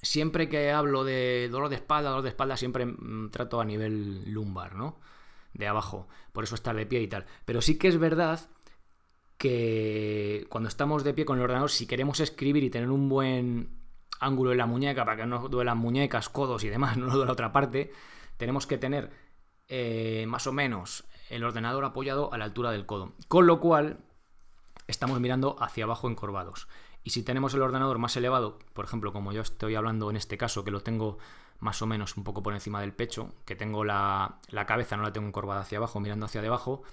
siempre 0.02 0.50
que 0.50 0.72
hablo 0.72 1.04
de 1.04 1.48
dolor 1.52 1.70
de 1.70 1.76
espalda, 1.76 2.10
dolor 2.10 2.24
de 2.24 2.30
espalda, 2.30 2.58
siempre 2.58 2.88
mm, 2.88 3.30
trato 3.30 3.62
a 3.62 3.66
nivel 3.66 4.34
lumbar, 4.34 4.74
¿no? 4.74 5.00
De 5.54 5.68
abajo. 5.68 6.08
Por 6.32 6.44
eso 6.44 6.56
estar 6.56 6.76
de 6.76 6.88
pie 6.88 7.02
y 7.02 7.08
tal. 7.08 7.28
Pero 7.46 7.62
sí 7.62 7.78
que 7.78 7.88
es 7.88 8.00
verdad 8.00 8.50
que 9.42 10.46
cuando 10.50 10.70
estamos 10.70 11.04
de 11.04 11.16
pie 11.16 11.26
con 11.26 11.40
el 11.40 11.44
ordenador, 11.44 11.72
si 11.72 11.88
queremos 11.88 12.20
escribir 12.20 12.64
y 12.64 12.70
tener 12.70 12.92
un 12.92 13.10
buen 13.10 13.72
ángulo 14.20 14.52
en 14.52 14.60
la 14.60 14.68
muñeca 14.68 15.04
para 15.04 15.18
que 15.18 15.26
no 15.26 15.50
duelan 15.50 15.80
muñecas, 15.80 16.30
codos 16.30 16.64
y 16.64 16.70
demás, 16.70 16.96
no 16.98 17.12
duela 17.12 17.32
otra 17.32 17.52
parte, 17.52 17.92
tenemos 18.38 18.68
que 18.68 18.78
tener 18.78 19.10
eh, 19.68 20.26
más 20.28 20.46
o 20.46 20.54
menos 20.54 21.06
el 21.32 21.44
ordenador 21.44 21.84
apoyado 21.86 22.32
a 22.32 22.38
la 22.38 22.46
altura 22.46 22.70
del 22.70 22.86
codo. 22.86 23.14
Con 23.28 23.48
lo 23.48 23.60
cual, 23.60 24.06
estamos 24.86 25.20
mirando 25.20 25.56
hacia 25.60 25.86
abajo 25.86 26.08
encorvados. 26.08 26.68
Y 27.04 27.10
si 27.10 27.24
tenemos 27.24 27.56
el 27.56 27.64
ordenador 27.64 27.98
más 27.98 28.16
elevado, 28.16 28.60
por 28.74 28.86
ejemplo, 28.86 29.12
como 29.12 29.34
yo 29.34 29.42
estoy 29.42 29.74
hablando 29.74 30.12
en 30.12 30.18
este 30.18 30.38
caso, 30.38 30.64
que 30.64 30.70
lo 30.70 30.82
tengo 30.82 31.18
más 31.58 31.82
o 31.82 31.88
menos 31.88 32.16
un 32.16 32.24
poco 32.24 32.44
por 32.44 32.54
encima 32.54 32.82
del 32.82 32.94
pecho, 32.94 33.34
que 33.46 33.56
tengo 33.56 33.84
la, 33.84 34.40
la 34.50 34.68
cabeza, 34.68 34.98
no 34.98 35.02
la 35.02 35.14
tengo 35.14 35.28
encorvada 35.28 35.62
hacia 35.62 35.80
abajo, 35.80 36.00
mirando 36.00 36.28
hacia 36.28 36.44
debajo, 36.44 36.84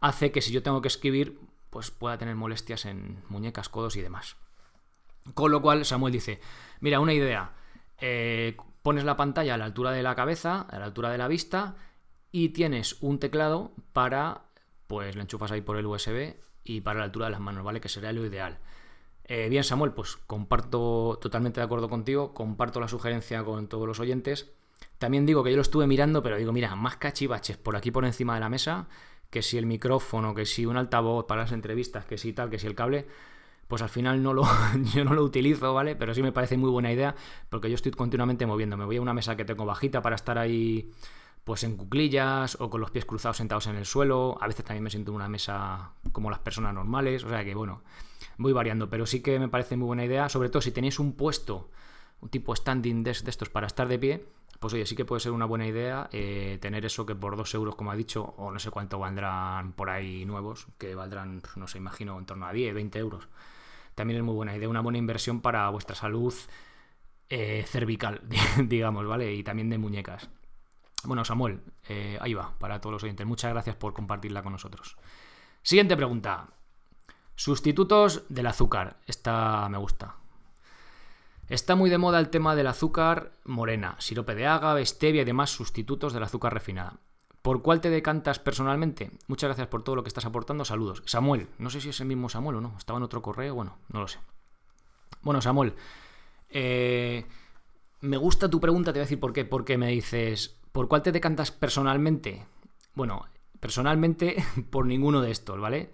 hace 0.00 0.30
que 0.30 0.40
si 0.40 0.52
yo 0.52 0.62
tengo 0.62 0.80
que 0.80 0.88
escribir, 0.88 1.40
pues 1.76 1.90
pueda 1.90 2.16
tener 2.16 2.34
molestias 2.36 2.86
en 2.86 3.22
muñecas, 3.28 3.68
codos 3.68 3.96
y 3.96 4.00
demás. 4.00 4.36
Con 5.34 5.50
lo 5.50 5.60
cual 5.60 5.84
Samuel 5.84 6.10
dice, 6.10 6.40
mira, 6.80 7.00
una 7.00 7.12
idea, 7.12 7.52
eh, 8.00 8.56
pones 8.80 9.04
la 9.04 9.18
pantalla 9.18 9.52
a 9.52 9.58
la 9.58 9.66
altura 9.66 9.90
de 9.90 10.02
la 10.02 10.14
cabeza, 10.14 10.62
a 10.62 10.78
la 10.78 10.86
altura 10.86 11.10
de 11.10 11.18
la 11.18 11.28
vista, 11.28 11.76
y 12.32 12.48
tienes 12.48 12.96
un 13.02 13.18
teclado 13.18 13.72
para, 13.92 14.44
pues 14.86 15.16
lo 15.16 15.20
enchufas 15.20 15.52
ahí 15.52 15.60
por 15.60 15.76
el 15.76 15.84
USB 15.84 16.36
y 16.64 16.80
para 16.80 17.00
la 17.00 17.04
altura 17.04 17.26
de 17.26 17.32
las 17.32 17.40
manos, 17.40 17.62
¿vale? 17.62 17.82
Que 17.82 17.90
sería 17.90 18.10
lo 18.10 18.24
ideal. 18.24 18.58
Eh, 19.24 19.50
bien, 19.50 19.62
Samuel, 19.62 19.92
pues 19.92 20.16
comparto 20.16 21.18
totalmente 21.20 21.60
de 21.60 21.66
acuerdo 21.66 21.90
contigo, 21.90 22.32
comparto 22.32 22.80
la 22.80 22.88
sugerencia 22.88 23.44
con 23.44 23.68
todos 23.68 23.86
los 23.86 24.00
oyentes. 24.00 24.50
También 24.98 25.26
digo 25.26 25.44
que 25.44 25.50
yo 25.50 25.56
lo 25.56 25.62
estuve 25.62 25.86
mirando, 25.86 26.22
pero 26.22 26.36
digo, 26.36 26.52
mira, 26.52 26.74
más 26.74 26.96
cachivaches 26.96 27.56
por 27.56 27.76
aquí 27.76 27.90
por 27.90 28.04
encima 28.04 28.34
de 28.34 28.40
la 28.40 28.48
mesa 28.48 28.88
que 29.30 29.42
si 29.42 29.58
el 29.58 29.66
micrófono, 29.66 30.34
que 30.34 30.46
si 30.46 30.66
un 30.66 30.76
altavoz 30.76 31.26
para 31.26 31.42
las 31.42 31.52
entrevistas, 31.52 32.04
que 32.04 32.18
si 32.18 32.32
tal, 32.32 32.50
que 32.50 32.58
si 32.58 32.66
el 32.66 32.74
cable, 32.74 33.06
pues 33.68 33.82
al 33.82 33.88
final 33.88 34.22
no 34.22 34.32
lo, 34.32 34.44
yo 34.94 35.04
no 35.04 35.14
lo 35.14 35.22
utilizo, 35.22 35.74
¿vale? 35.74 35.96
Pero 35.96 36.14
sí 36.14 36.22
me 36.22 36.32
parece 36.32 36.56
muy 36.56 36.70
buena 36.70 36.92
idea 36.92 37.14
porque 37.48 37.68
yo 37.68 37.74
estoy 37.74 37.92
continuamente 37.92 38.46
moviendo. 38.46 38.76
Me 38.76 38.84
voy 38.84 38.96
a 38.96 39.02
una 39.02 39.14
mesa 39.14 39.36
que 39.36 39.44
tengo 39.44 39.64
bajita 39.66 40.02
para 40.02 40.16
estar 40.16 40.38
ahí 40.38 40.90
pues 41.44 41.62
en 41.62 41.76
cuclillas 41.76 42.56
o 42.60 42.70
con 42.70 42.80
los 42.80 42.90
pies 42.90 43.04
cruzados 43.04 43.36
sentados 43.36 43.66
en 43.66 43.76
el 43.76 43.86
suelo. 43.86 44.36
A 44.40 44.48
veces 44.48 44.64
también 44.64 44.82
me 44.82 44.90
siento 44.90 45.12
en 45.12 45.16
una 45.16 45.28
mesa 45.28 45.92
como 46.12 46.30
las 46.30 46.40
personas 46.40 46.74
normales. 46.74 47.24
O 47.24 47.28
sea 47.28 47.44
que 47.44 47.54
bueno, 47.54 47.82
voy 48.38 48.52
variando. 48.52 48.88
Pero 48.88 49.06
sí 49.06 49.20
que 49.20 49.38
me 49.38 49.48
parece 49.48 49.76
muy 49.76 49.86
buena 49.86 50.04
idea, 50.04 50.28
sobre 50.28 50.48
todo 50.48 50.62
si 50.62 50.72
tenéis 50.72 50.98
un 50.98 51.12
puesto, 51.12 51.70
un 52.20 52.28
tipo 52.28 52.54
standing 52.54 53.02
desk 53.02 53.24
de 53.24 53.30
estos 53.30 53.48
para 53.48 53.66
estar 53.66 53.86
de 53.88 53.98
pie, 53.98 54.26
pues 54.58 54.74
oye, 54.74 54.86
sí 54.86 54.96
que 54.96 55.04
puede 55.04 55.20
ser 55.20 55.32
una 55.32 55.44
buena 55.44 55.66
idea 55.66 56.08
eh, 56.12 56.58
tener 56.60 56.84
eso 56.86 57.04
que 57.06 57.14
por 57.14 57.36
2 57.36 57.54
euros, 57.54 57.74
como 57.74 57.90
ha 57.90 57.96
dicho, 57.96 58.34
o 58.36 58.50
no 58.50 58.58
sé 58.58 58.70
cuánto 58.70 58.98
valdrán 58.98 59.72
por 59.72 59.90
ahí 59.90 60.24
nuevos, 60.24 60.66
que 60.78 60.94
valdrán, 60.94 61.42
no 61.56 61.68
sé, 61.68 61.78
imagino, 61.78 62.18
en 62.18 62.26
torno 62.26 62.46
a 62.46 62.52
10, 62.52 62.74
20 62.74 62.98
euros. 62.98 63.28
También 63.94 64.18
es 64.18 64.24
muy 64.24 64.34
buena 64.34 64.56
idea, 64.56 64.68
una 64.68 64.80
buena 64.80 64.98
inversión 64.98 65.40
para 65.40 65.68
vuestra 65.70 65.94
salud 65.94 66.34
eh, 67.28 67.64
cervical, 67.66 68.20
digamos, 68.64 69.06
¿vale? 69.06 69.32
Y 69.34 69.42
también 69.42 69.70
de 69.70 69.78
muñecas. 69.78 70.28
Bueno, 71.04 71.24
Samuel, 71.24 71.60
eh, 71.88 72.18
ahí 72.20 72.34
va, 72.34 72.52
para 72.58 72.80
todos 72.80 72.92
los 72.94 73.02
oyentes. 73.04 73.26
Muchas 73.26 73.52
gracias 73.52 73.76
por 73.76 73.94
compartirla 73.94 74.42
con 74.42 74.52
nosotros. 74.52 74.96
Siguiente 75.62 75.96
pregunta. 75.96 76.48
Sustitutos 77.34 78.24
del 78.28 78.46
azúcar. 78.46 78.96
Esta 79.06 79.68
me 79.68 79.78
gusta. 79.78 80.16
Está 81.48 81.76
muy 81.76 81.90
de 81.90 81.98
moda 81.98 82.18
el 82.18 82.28
tema 82.28 82.56
del 82.56 82.66
azúcar 82.66 83.32
morena, 83.44 83.94
sirope 83.98 84.34
de 84.34 84.46
agave, 84.46 84.84
stevia 84.84 85.22
y 85.22 85.24
demás 85.24 85.50
sustitutos 85.50 86.12
del 86.12 86.24
azúcar 86.24 86.52
refinada. 86.52 86.98
¿Por 87.40 87.62
cuál 87.62 87.80
te 87.80 87.88
decantas 87.88 88.40
personalmente? 88.40 89.12
Muchas 89.28 89.46
gracias 89.46 89.68
por 89.68 89.84
todo 89.84 89.94
lo 89.94 90.02
que 90.02 90.08
estás 90.08 90.24
aportando. 90.24 90.64
Saludos. 90.64 91.04
Samuel, 91.06 91.46
no 91.58 91.70
sé 91.70 91.80
si 91.80 91.90
es 91.90 92.00
el 92.00 92.08
mismo 92.08 92.28
Samuel 92.28 92.56
o 92.56 92.60
no. 92.60 92.74
Estaba 92.76 92.96
en 92.96 93.04
otro 93.04 93.22
correo, 93.22 93.54
bueno, 93.54 93.78
no 93.92 94.00
lo 94.00 94.08
sé. 94.08 94.18
Bueno, 95.22 95.40
Samuel, 95.40 95.74
eh, 96.48 97.24
me 98.00 98.16
gusta 98.16 98.50
tu 98.50 98.60
pregunta, 98.60 98.92
te 98.92 98.98
voy 98.98 99.02
a 99.02 99.06
decir 99.06 99.20
por 99.20 99.32
qué. 99.32 99.44
Porque 99.44 99.78
me 99.78 99.86
dices, 99.90 100.58
¿por 100.72 100.88
cuál 100.88 101.02
te 101.02 101.12
decantas 101.12 101.52
personalmente? 101.52 102.44
Bueno, 102.94 103.24
personalmente 103.60 104.44
por 104.70 104.86
ninguno 104.86 105.20
de 105.20 105.30
estos, 105.30 105.60
¿vale? 105.60 105.92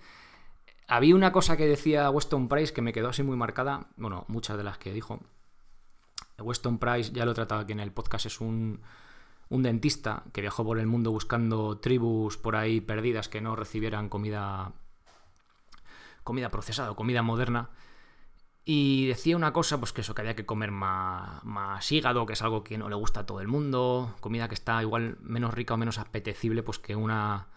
Había 0.88 1.14
una 1.14 1.32
cosa 1.32 1.58
que 1.58 1.66
decía 1.66 2.08
Weston 2.08 2.48
Price 2.48 2.72
que 2.72 2.80
me 2.80 2.94
quedó 2.94 3.10
así 3.10 3.22
muy 3.22 3.36
marcada, 3.36 3.88
bueno, 3.96 4.24
muchas 4.28 4.56
de 4.56 4.64
las 4.64 4.78
que 4.78 4.94
dijo. 4.94 5.20
Weston 6.42 6.78
Price, 6.78 7.12
ya 7.12 7.24
lo 7.24 7.32
he 7.32 7.34
tratado 7.34 7.62
aquí 7.62 7.72
en 7.72 7.80
el 7.80 7.92
podcast, 7.92 8.26
es 8.26 8.40
un, 8.40 8.80
un 9.48 9.62
dentista 9.62 10.24
que 10.32 10.40
viajó 10.40 10.64
por 10.64 10.78
el 10.78 10.86
mundo 10.86 11.10
buscando 11.10 11.78
tribus 11.78 12.36
por 12.36 12.56
ahí 12.56 12.80
perdidas 12.80 13.28
que 13.28 13.40
no 13.40 13.56
recibieran 13.56 14.08
comida 14.08 14.72
comida 16.24 16.50
procesada 16.50 16.90
o 16.92 16.96
comida 16.96 17.22
moderna 17.22 17.70
y 18.64 19.06
decía 19.06 19.36
una 19.36 19.52
cosa, 19.52 19.78
pues 19.78 19.92
que 19.92 20.02
eso, 20.02 20.14
que 20.14 20.22
había 20.22 20.36
que 20.36 20.46
comer 20.46 20.70
más, 20.70 21.90
hígado, 21.90 22.26
que 22.26 22.34
es 22.34 22.42
algo 22.42 22.62
que 22.62 22.78
no 22.78 22.88
le 22.88 22.94
gusta 22.94 23.20
a 23.20 23.26
todo 23.26 23.40
el 23.40 23.48
mundo, 23.48 24.14
comida 24.20 24.48
que 24.48 24.54
está 24.54 24.80
igual 24.82 25.18
menos 25.20 25.52
rica 25.52 25.74
o 25.74 25.76
menos 25.76 25.98
apetecible, 25.98 26.62
pues 26.62 26.78
que 26.78 26.94
una, 26.94 27.48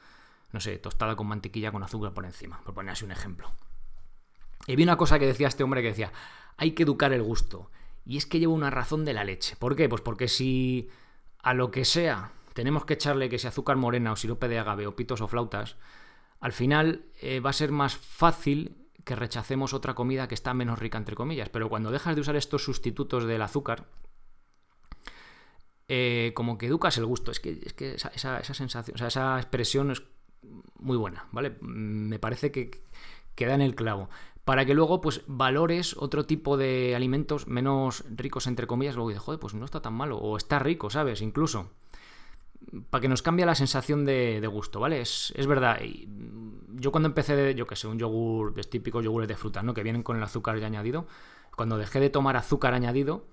no 0.52 0.60
sé, 0.60 0.78
tostada 0.80 1.16
con 1.16 1.28
mantequilla 1.28 1.72
con 1.72 1.84
azúcar 1.84 2.14
por 2.14 2.26
encima, 2.26 2.60
por 2.62 2.74
poner 2.74 2.94
así 2.94 3.06
un 3.06 3.12
ejemplo. 3.12 3.52
Y 4.66 4.76
vi 4.76 4.82
una 4.82 4.98
cosa 4.98 5.20
que 5.20 5.28
decía 5.28 5.48
este 5.48 5.64
hombre 5.64 5.84
que 5.84 5.90
decía, 5.90 6.12
hay 6.58 6.72
que 6.72 6.84
educar 6.84 7.14
el 7.14 7.22
gusto. 7.22 7.70
Y 8.06 8.18
es 8.18 8.26
que 8.26 8.40
lleva 8.40 8.54
una 8.54 8.70
razón 8.70 9.06
de 9.06 9.14
la 9.14 9.24
leche. 9.24 9.56
¿Por 9.58 9.76
qué? 9.76 9.90
Pues 9.90 10.02
porque 10.02 10.28
si 10.28 10.90
a 11.40 11.54
lo 11.54 11.72
que 11.72 11.86
sea 11.86 12.32
tenemos 12.54 12.86
que 12.86 12.94
echarle 12.94 13.28
que 13.30 13.38
sea 13.38 13.50
azúcar 13.50 13.76
morena 13.76 14.14
o 14.14 14.16
sirope 14.16 14.48
de 14.48 14.58
agave 14.58 14.88
o 14.88 14.96
pitos 14.96 15.20
o 15.20 15.28
flautas, 15.28 15.76
al 16.40 16.54
final 16.54 17.06
eh, 17.22 17.42
va 17.42 17.50
a 17.50 17.54
ser 17.54 17.72
más 17.72 17.98
fácil 17.98 18.78
que 19.04 19.16
rechacemos 19.16 19.74
otra 19.74 19.94
comida 19.94 20.28
que 20.28 20.36
está 20.36 20.54
menos 20.54 20.80
rica, 20.80 20.98
entre 20.98 21.16
comillas. 21.16 21.50
Pero 21.50 21.70
cuando 21.70 21.92
dejas 21.92 22.16
de 22.16 22.22
usar 22.22 22.36
estos 22.36 22.64
sustitutos 22.64 23.26
del 23.26 23.42
azúcar, 23.42 23.88
eh, 25.88 26.32
como 26.34 26.58
que 26.58 26.66
educas 26.66 26.98
el 26.98 27.06
gusto. 27.06 27.32
Es 27.32 27.40
que, 27.40 27.60
es 27.64 27.74
que 27.74 27.96
esa, 27.96 28.44
sensación, 28.44 28.96
o 28.96 28.98
sea, 28.98 29.08
esa 29.08 29.38
expresión 29.38 29.92
es 29.92 30.04
muy 30.80 30.98
buena, 30.98 31.28
¿vale? 31.32 31.58
Me 31.62 32.20
parece 32.20 32.52
que 32.52 32.72
queda 33.36 33.54
en 33.54 33.62
el 33.62 33.76
clavo. 33.76 34.10
Para 34.46 34.66
que 34.66 34.74
luego, 34.74 35.02
pues, 35.02 35.24
valores 35.28 35.96
otro 35.98 36.26
tipo 36.26 36.56
de 36.56 36.96
alimentos 36.96 37.48
menos 37.48 38.06
ricos, 38.16 38.48
entre 38.48 38.68
comillas, 38.68 38.96
luego 38.96 39.10
dices, 39.10 39.24
joder, 39.24 39.40
pues 39.40 39.54
no 39.56 39.66
está 39.66 39.82
tan 39.82 39.94
malo, 39.94 40.18
o 40.18 40.38
está 40.38 40.60
rico, 40.60 40.90
¿sabes? 40.90 41.22
Incluso 41.22 41.72
para 42.90 43.02
que 43.02 43.08
nos 43.08 43.22
cambie 43.22 43.46
la 43.46 43.56
sensación 43.56 44.06
de, 44.06 44.46
gusto, 44.48 44.80
¿vale? 44.80 45.02
Es, 45.02 45.34
verdad. 45.48 45.80
Yo 46.74 46.92
cuando 46.92 47.08
empecé, 47.08 47.36
de, 47.36 47.56
yo 47.56 47.68
que 47.68 47.76
sé, 47.76 47.88
un 47.88 48.00
yogur, 48.00 48.54
es 48.58 48.70
típico 48.70 49.02
yogures 49.02 49.28
de 49.28 49.36
frutas, 49.36 49.64
¿no? 49.64 49.74
Que 49.74 49.84
vienen 49.84 50.04
con 50.04 50.18
el 50.18 50.24
azúcar 50.24 50.58
ya 50.60 50.68
añadido. 50.68 51.08
Cuando 51.56 51.78
dejé 51.78 52.00
de 52.00 52.10
tomar 52.10 52.36
azúcar 52.36 52.74
añadido, 52.74 53.26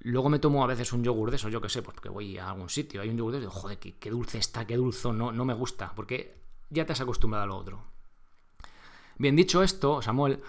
luego 0.00 0.28
me 0.28 0.38
tomo 0.38 0.64
a 0.64 0.66
veces 0.66 0.92
un 0.92 1.04
yogur 1.04 1.30
de 1.30 1.36
eso, 1.36 1.48
yo 1.48 1.60
que 1.60 1.68
sé, 1.68 1.82
pues 1.82 1.94
porque 1.94 2.08
voy 2.08 2.38
a 2.38 2.50
algún 2.50 2.68
sitio, 2.68 3.00
hay 3.00 3.10
un 3.10 3.16
yogur 3.16 3.32
de 3.32 3.38
eso, 3.38 3.50
joder, 3.50 3.78
qué, 3.78 4.10
dulce 4.10 4.38
está, 4.38 4.66
qué 4.66 4.76
dulce, 4.76 5.12
no, 5.12 5.30
no 5.30 5.44
me 5.44 5.54
gusta, 5.54 5.92
porque 5.94 6.40
ya 6.68 6.84
te 6.84 6.92
has 6.92 7.00
acostumbrado 7.00 7.44
a 7.44 7.46
lo 7.46 7.56
otro. 7.56 7.84
Bien, 9.20 9.36
dicho 9.36 9.62
esto, 9.62 10.00
Samuel, 10.00 10.40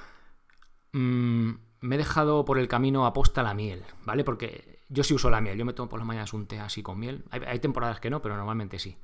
mmm, 0.94 1.52
me 1.82 1.96
he 1.96 1.98
dejado 1.98 2.46
por 2.46 2.58
el 2.58 2.70
camino 2.70 3.06
aposta 3.06 3.44
la 3.44 3.54
miel, 3.54 3.84
¿vale? 4.06 4.24
Porque 4.24 4.80
yo 4.88 5.04
sí 5.04 5.14
uso 5.14 5.30
la 5.30 5.42
miel, 5.42 5.58
yo 5.58 5.66
me 5.66 5.74
tomo 5.74 5.90
por 5.90 6.00
las 6.00 6.08
mañanas 6.08 6.32
un 6.32 6.46
té 6.46 6.58
así 6.58 6.82
con 6.82 6.98
miel. 6.98 7.26
Hay, 7.32 7.60
temporadas 7.60 8.00
que 8.00 8.10
no, 8.10 8.22
pero 8.22 8.38
normalmente 8.38 8.80
sí. 8.80 8.96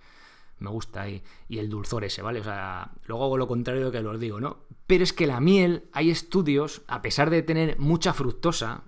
Me 0.59 0.69
gusta 0.69 1.09
y, 1.09 1.21
y, 1.49 1.57
el 1.57 1.69
dulzor 1.69 2.05
ese, 2.05 2.21
¿vale? 2.21 2.39
O 2.39 2.45
sea, 2.45 2.91
luego 3.07 3.25
hago 3.25 3.37
lo 3.37 3.49
contrario 3.49 3.91
que 3.91 3.97
os 3.97 4.19
digo, 4.21 4.39
¿no? 4.39 4.59
Pero 4.87 5.03
es 5.03 5.11
que 5.11 5.27
la 5.27 5.41
miel, 5.41 5.89
hay 5.91 6.11
estudios, 6.11 6.83
a 6.87 7.01
pesar 7.01 7.29
de 7.29 7.41
tener 7.41 7.77
mucha 7.77 8.13
fructosa, 8.13 8.85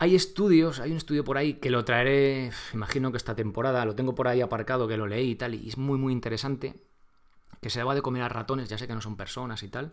hay 0.00 0.16
estudios, 0.16 0.80
hay 0.80 0.90
un 0.90 0.96
estudio 0.96 1.22
por 1.22 1.38
ahí 1.38 1.54
que 1.54 1.70
lo 1.70 1.84
traeré, 1.84 2.50
imagino 2.74 3.12
que 3.12 3.18
esta 3.18 3.36
temporada, 3.36 3.84
lo 3.84 3.94
tengo 3.94 4.16
por 4.16 4.26
ahí 4.26 4.40
aparcado, 4.40 4.88
que 4.88 4.96
lo 4.96 5.06
leí 5.06 5.30
y 5.30 5.34
tal, 5.36 5.54
y 5.54 5.68
es 5.68 5.78
muy, 5.78 5.96
muy 5.96 6.12
interesante, 6.12 6.89
que 7.60 7.70
se 7.70 7.78
daba 7.78 7.94
de 7.94 8.02
comer 8.02 8.22
a 8.22 8.28
ratones, 8.28 8.68
ya 8.68 8.78
sé 8.78 8.86
que 8.86 8.94
no 8.94 9.00
son 9.00 9.16
personas 9.16 9.62
y 9.62 9.68
tal, 9.68 9.92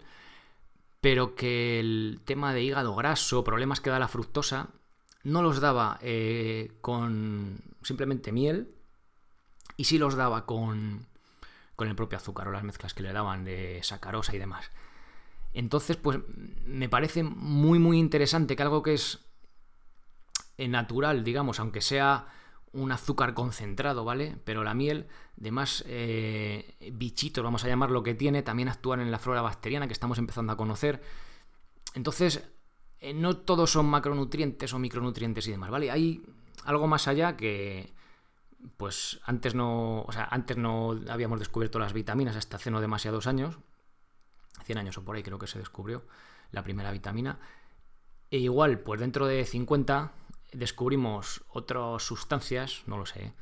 pero 1.02 1.36
que 1.36 1.80
el 1.80 2.22
tema 2.26 2.54
de 2.54 2.64
hígado 2.64 2.96
graso, 2.96 3.44
problemas 3.44 3.82
que 3.82 3.90
da 3.90 4.00
la 4.00 4.08
fructosa, 4.08 4.70
no 5.24 5.42
los 5.42 5.60
daba 5.60 6.00
eh, 6.02 6.72
con 6.82 7.62
simplemente 7.82 8.32
miel 8.32 8.74
y 9.76 9.86
sí 9.86 9.98
los 9.98 10.16
daba 10.16 10.46
con, 10.46 11.06
con 11.76 11.88
el 11.88 11.96
propio 11.96 12.18
azúcar 12.18 12.48
o 12.48 12.52
las 12.52 12.64
mezclas 12.64 12.94
que 12.94 13.04
le 13.04 13.14
daban 13.14 13.46
de 13.46 13.80
sacarosa 13.84 14.36
y 14.36 14.40
demás. 14.40 14.72
Entonces, 15.54 15.98
pues 15.98 16.20
me 16.66 16.90
parece 16.90 17.24
muy, 17.24 17.80
muy 17.80 18.00
interesante 18.00 18.56
que 18.56 18.64
algo 18.64 18.84
que 18.84 18.94
es 18.94 19.20
eh, 20.58 20.68
natural, 20.68 21.24
digamos, 21.24 21.60
aunque 21.60 21.82
sea 21.82 22.28
un 22.74 22.92
azúcar 22.92 23.34
concentrado, 23.34 24.04
¿vale? 24.06 24.38
Pero 24.44 24.64
la 24.64 24.74
miel, 24.74 25.08
de 25.36 25.52
más 25.52 25.84
eh, 25.88 26.76
bichitos, 26.94 27.44
vamos 27.44 27.64
a 27.64 27.68
llamar 27.68 27.92
lo 27.92 28.04
que 28.04 28.14
tiene, 28.14 28.44
también 28.44 28.70
actúan 28.70 29.00
en 29.00 29.12
la 29.12 29.20
flora 29.20 29.42
bacteriana 29.42 29.88
que 29.88 29.94
estamos 29.94 30.18
empezando 30.18 30.54
a 30.54 30.58
conocer. 30.58 31.02
Entonces, 31.94 32.48
eh, 33.00 33.14
no 33.14 33.38
todos 33.38 33.72
son 33.72 33.86
macronutrientes 33.88 34.74
o 34.74 34.80
micronutrientes 34.80 35.48
y 35.48 35.52
demás, 35.52 35.70
¿vale? 35.70 35.92
Hay 35.92 36.24
algo 36.66 36.88
más 36.88 37.08
allá 37.08 37.38
que, 37.38 37.94
pues 38.78 39.20
antes 39.26 39.56
no, 39.56 40.02
o 40.02 40.12
sea, 40.12 40.28
antes 40.30 40.58
no 40.58 41.00
habíamos 41.10 41.40
descubierto 41.40 41.80
las 41.80 41.94
vitaminas 41.94 42.36
hasta 42.36 42.58
hace 42.58 42.72
no 42.72 42.82
demasiados 42.82 43.28
años, 43.28 43.60
100 44.66 44.80
años 44.80 44.98
o 44.98 45.06
por 45.06 45.16
ahí 45.16 45.24
creo 45.24 45.40
que 45.40 45.48
se 45.48 45.60
descubrió 45.60 46.04
la 46.52 46.64
primera 46.64 46.92
vitamina. 46.92 47.40
E 48.30 48.40
igual, 48.40 48.80
pues 48.80 49.00
dentro 49.00 49.26
de 49.26 49.46
50 49.46 50.12
descubrimos 50.51 51.44
otras 51.50 52.04
sustancias, 52.04 52.84
no 52.86 52.98
lo 52.98 53.06
sé, 53.06 53.34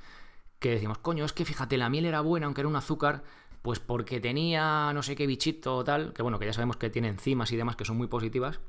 que 0.60 0.72
decimos, 0.72 0.98
coño, 0.98 1.26
es 1.26 1.34
que 1.34 1.46
fíjate, 1.46 1.78
la 1.78 1.90
miel 1.90 2.06
era 2.06 2.22
buena, 2.22 2.46
aunque 2.46 2.62
era 2.62 2.68
un 2.68 2.76
azúcar, 2.76 3.24
pues 3.62 3.80
porque 3.80 4.20
tenía 4.20 4.92
no 4.94 5.04
sé 5.04 5.16
qué 5.16 5.28
bichito 5.28 5.78
o 5.78 5.84
tal, 5.84 6.14
que 6.14 6.22
bueno, 6.22 6.40
que 6.40 6.46
ya 6.46 6.54
sabemos 6.54 6.78
que 6.78 6.90
tiene 6.90 7.08
enzimas 7.08 7.52
y 7.52 7.58
demás 7.58 7.76
que 7.76 7.86
son 7.86 7.98
muy 7.98 8.08
positivas, 8.08 8.60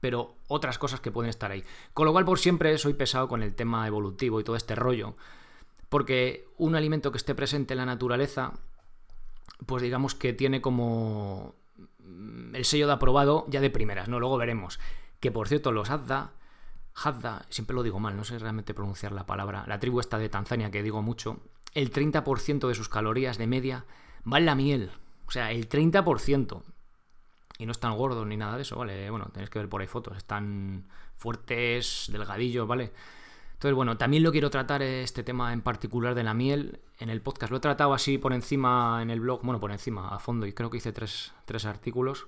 pero 0.00 0.36
otras 0.48 0.78
cosas 0.78 1.00
que 1.00 1.10
pueden 1.10 1.30
estar 1.30 1.50
ahí. 1.50 1.64
Con 1.94 2.04
lo 2.06 2.12
cual, 2.12 2.24
por 2.24 2.38
siempre 2.38 2.76
soy 2.78 2.94
pesado 2.94 3.28
con 3.28 3.42
el 3.42 3.54
tema 3.54 3.86
evolutivo 3.86 4.40
y 4.40 4.44
todo 4.44 4.56
este 4.56 4.74
rollo, 4.74 5.16
porque 5.88 6.48
un 6.58 6.74
alimento 6.74 7.10
que 7.10 7.18
esté 7.18 7.34
presente 7.34 7.74
en 7.74 7.78
la 7.78 7.86
naturaleza, 7.86 8.52
pues 9.66 9.82
digamos 9.82 10.14
que 10.14 10.32
tiene 10.32 10.60
como 10.60 11.54
el 12.52 12.64
sello 12.64 12.86
de 12.86 12.92
aprobado 12.92 13.46
ya 13.48 13.60
de 13.60 13.70
primeras, 13.70 14.08
¿no? 14.08 14.20
Luego 14.20 14.36
veremos. 14.36 14.78
Que 15.20 15.30
por 15.30 15.48
cierto, 15.48 15.72
los 15.72 15.90
Hadda 15.90 16.32
Hadda, 16.94 17.44
siempre 17.50 17.74
lo 17.74 17.82
digo 17.82 17.98
mal, 17.98 18.16
no 18.16 18.24
sé 18.24 18.38
realmente 18.38 18.74
pronunciar 18.74 19.12
la 19.12 19.26
palabra, 19.26 19.64
la 19.66 19.80
tribu 19.80 20.00
esta 20.00 20.18
de 20.18 20.28
Tanzania 20.28 20.70
que 20.70 20.82
digo 20.82 21.02
mucho, 21.02 21.40
el 21.74 21.92
30% 21.92 22.68
de 22.68 22.74
sus 22.74 22.88
calorías 22.88 23.36
de 23.36 23.46
media 23.46 23.84
va 24.30 24.38
en 24.38 24.46
la 24.46 24.54
miel. 24.54 24.90
O 25.26 25.30
sea, 25.30 25.50
el 25.50 25.68
30%. 25.68 26.62
Y 27.58 27.66
no 27.66 27.72
están 27.72 27.96
gordos 27.96 28.26
ni 28.26 28.36
nada 28.36 28.56
de 28.56 28.62
eso, 28.62 28.76
¿vale? 28.76 29.10
Bueno, 29.10 29.30
tenéis 29.32 29.50
que 29.50 29.58
ver 29.58 29.68
por 29.68 29.80
ahí 29.80 29.86
fotos. 29.86 30.16
Están 30.16 30.86
fuertes, 31.16 32.08
delgadillos, 32.12 32.66
¿vale? 32.66 32.92
Entonces, 33.54 33.74
bueno, 33.74 33.96
también 33.96 34.22
lo 34.22 34.32
quiero 34.32 34.50
tratar 34.50 34.82
este 34.82 35.22
tema 35.22 35.52
en 35.52 35.62
particular 35.62 36.14
de 36.14 36.24
la 36.24 36.34
miel 36.34 36.80
en 36.98 37.10
el 37.10 37.22
podcast. 37.22 37.50
Lo 37.50 37.58
he 37.58 37.60
tratado 37.60 37.94
así 37.94 38.18
por 38.18 38.32
encima 38.32 39.00
en 39.02 39.10
el 39.10 39.20
blog, 39.20 39.42
bueno, 39.42 39.60
por 39.60 39.72
encima, 39.72 40.08
a 40.08 40.18
fondo, 40.18 40.46
y 40.46 40.52
creo 40.52 40.70
que 40.70 40.78
hice 40.78 40.92
tres, 40.92 41.32
tres 41.44 41.64
artículos 41.64 42.26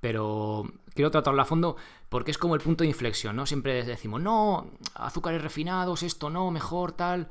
pero 0.00 0.64
quiero 0.94 1.10
tratarlo 1.10 1.42
a 1.42 1.44
fondo 1.44 1.76
porque 2.08 2.30
es 2.30 2.38
como 2.38 2.54
el 2.54 2.60
punto 2.60 2.84
de 2.84 2.88
inflexión, 2.88 3.36
¿no? 3.36 3.46
Siempre 3.46 3.84
decimos, 3.84 4.20
no, 4.20 4.70
azúcares 4.94 5.42
refinados, 5.42 6.02
esto 6.02 6.30
no, 6.30 6.50
mejor, 6.50 6.92
tal. 6.92 7.28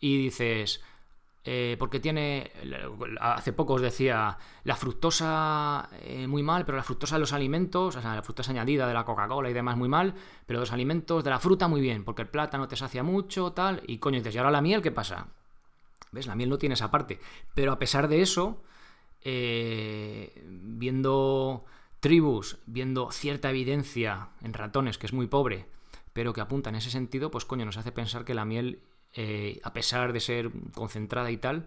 Y 0.00 0.18
dices, 0.18 0.82
eh, 1.46 1.76
porque 1.78 2.00
tiene, 2.00 2.50
hace 3.20 3.52
poco 3.52 3.74
os 3.74 3.82
decía, 3.82 4.38
la 4.64 4.76
fructosa 4.76 5.88
eh, 6.02 6.26
muy 6.26 6.42
mal, 6.42 6.64
pero 6.64 6.76
la 6.76 6.82
fructosa 6.82 7.16
de 7.16 7.20
los 7.20 7.32
alimentos, 7.32 7.96
o 7.96 8.00
sea, 8.00 8.14
la 8.14 8.22
fructosa 8.22 8.50
añadida 8.50 8.86
de 8.86 8.94
la 8.94 9.04
Coca-Cola 9.04 9.50
y 9.50 9.52
demás 9.52 9.76
muy 9.76 9.88
mal, 9.88 10.14
pero 10.46 10.60
los 10.60 10.72
alimentos 10.72 11.22
de 11.22 11.30
la 11.30 11.38
fruta 11.38 11.68
muy 11.68 11.80
bien, 11.80 12.04
porque 12.04 12.22
el 12.22 12.28
plátano 12.28 12.66
te 12.66 12.76
sacia 12.76 13.02
mucho, 13.02 13.52
tal, 13.52 13.82
y 13.86 13.98
coño, 13.98 14.18
dices, 14.18 14.34
¿y 14.34 14.38
ahora 14.38 14.50
la 14.50 14.62
miel 14.62 14.82
qué 14.82 14.90
pasa? 14.90 15.28
¿Ves? 16.12 16.26
La 16.26 16.34
miel 16.34 16.48
no 16.48 16.58
tiene 16.58 16.74
esa 16.74 16.90
parte. 16.90 17.20
Pero 17.54 17.72
a 17.72 17.78
pesar 17.78 18.08
de 18.08 18.22
eso, 18.22 18.62
eh, 19.20 20.42
viendo 20.46 21.64
tribus 22.04 22.58
viendo 22.66 23.10
cierta 23.10 23.48
evidencia 23.48 24.28
en 24.42 24.52
ratones, 24.52 24.98
que 24.98 25.06
es 25.06 25.14
muy 25.14 25.26
pobre, 25.26 25.64
pero 26.12 26.34
que 26.34 26.42
apunta 26.42 26.68
en 26.68 26.76
ese 26.76 26.90
sentido, 26.90 27.30
pues 27.30 27.46
coño, 27.46 27.64
nos 27.64 27.78
hace 27.78 27.92
pensar 27.92 28.26
que 28.26 28.34
la 28.34 28.44
miel, 28.44 28.82
eh, 29.14 29.58
a 29.64 29.72
pesar 29.72 30.12
de 30.12 30.20
ser 30.20 30.50
concentrada 30.74 31.30
y 31.30 31.38
tal, 31.38 31.66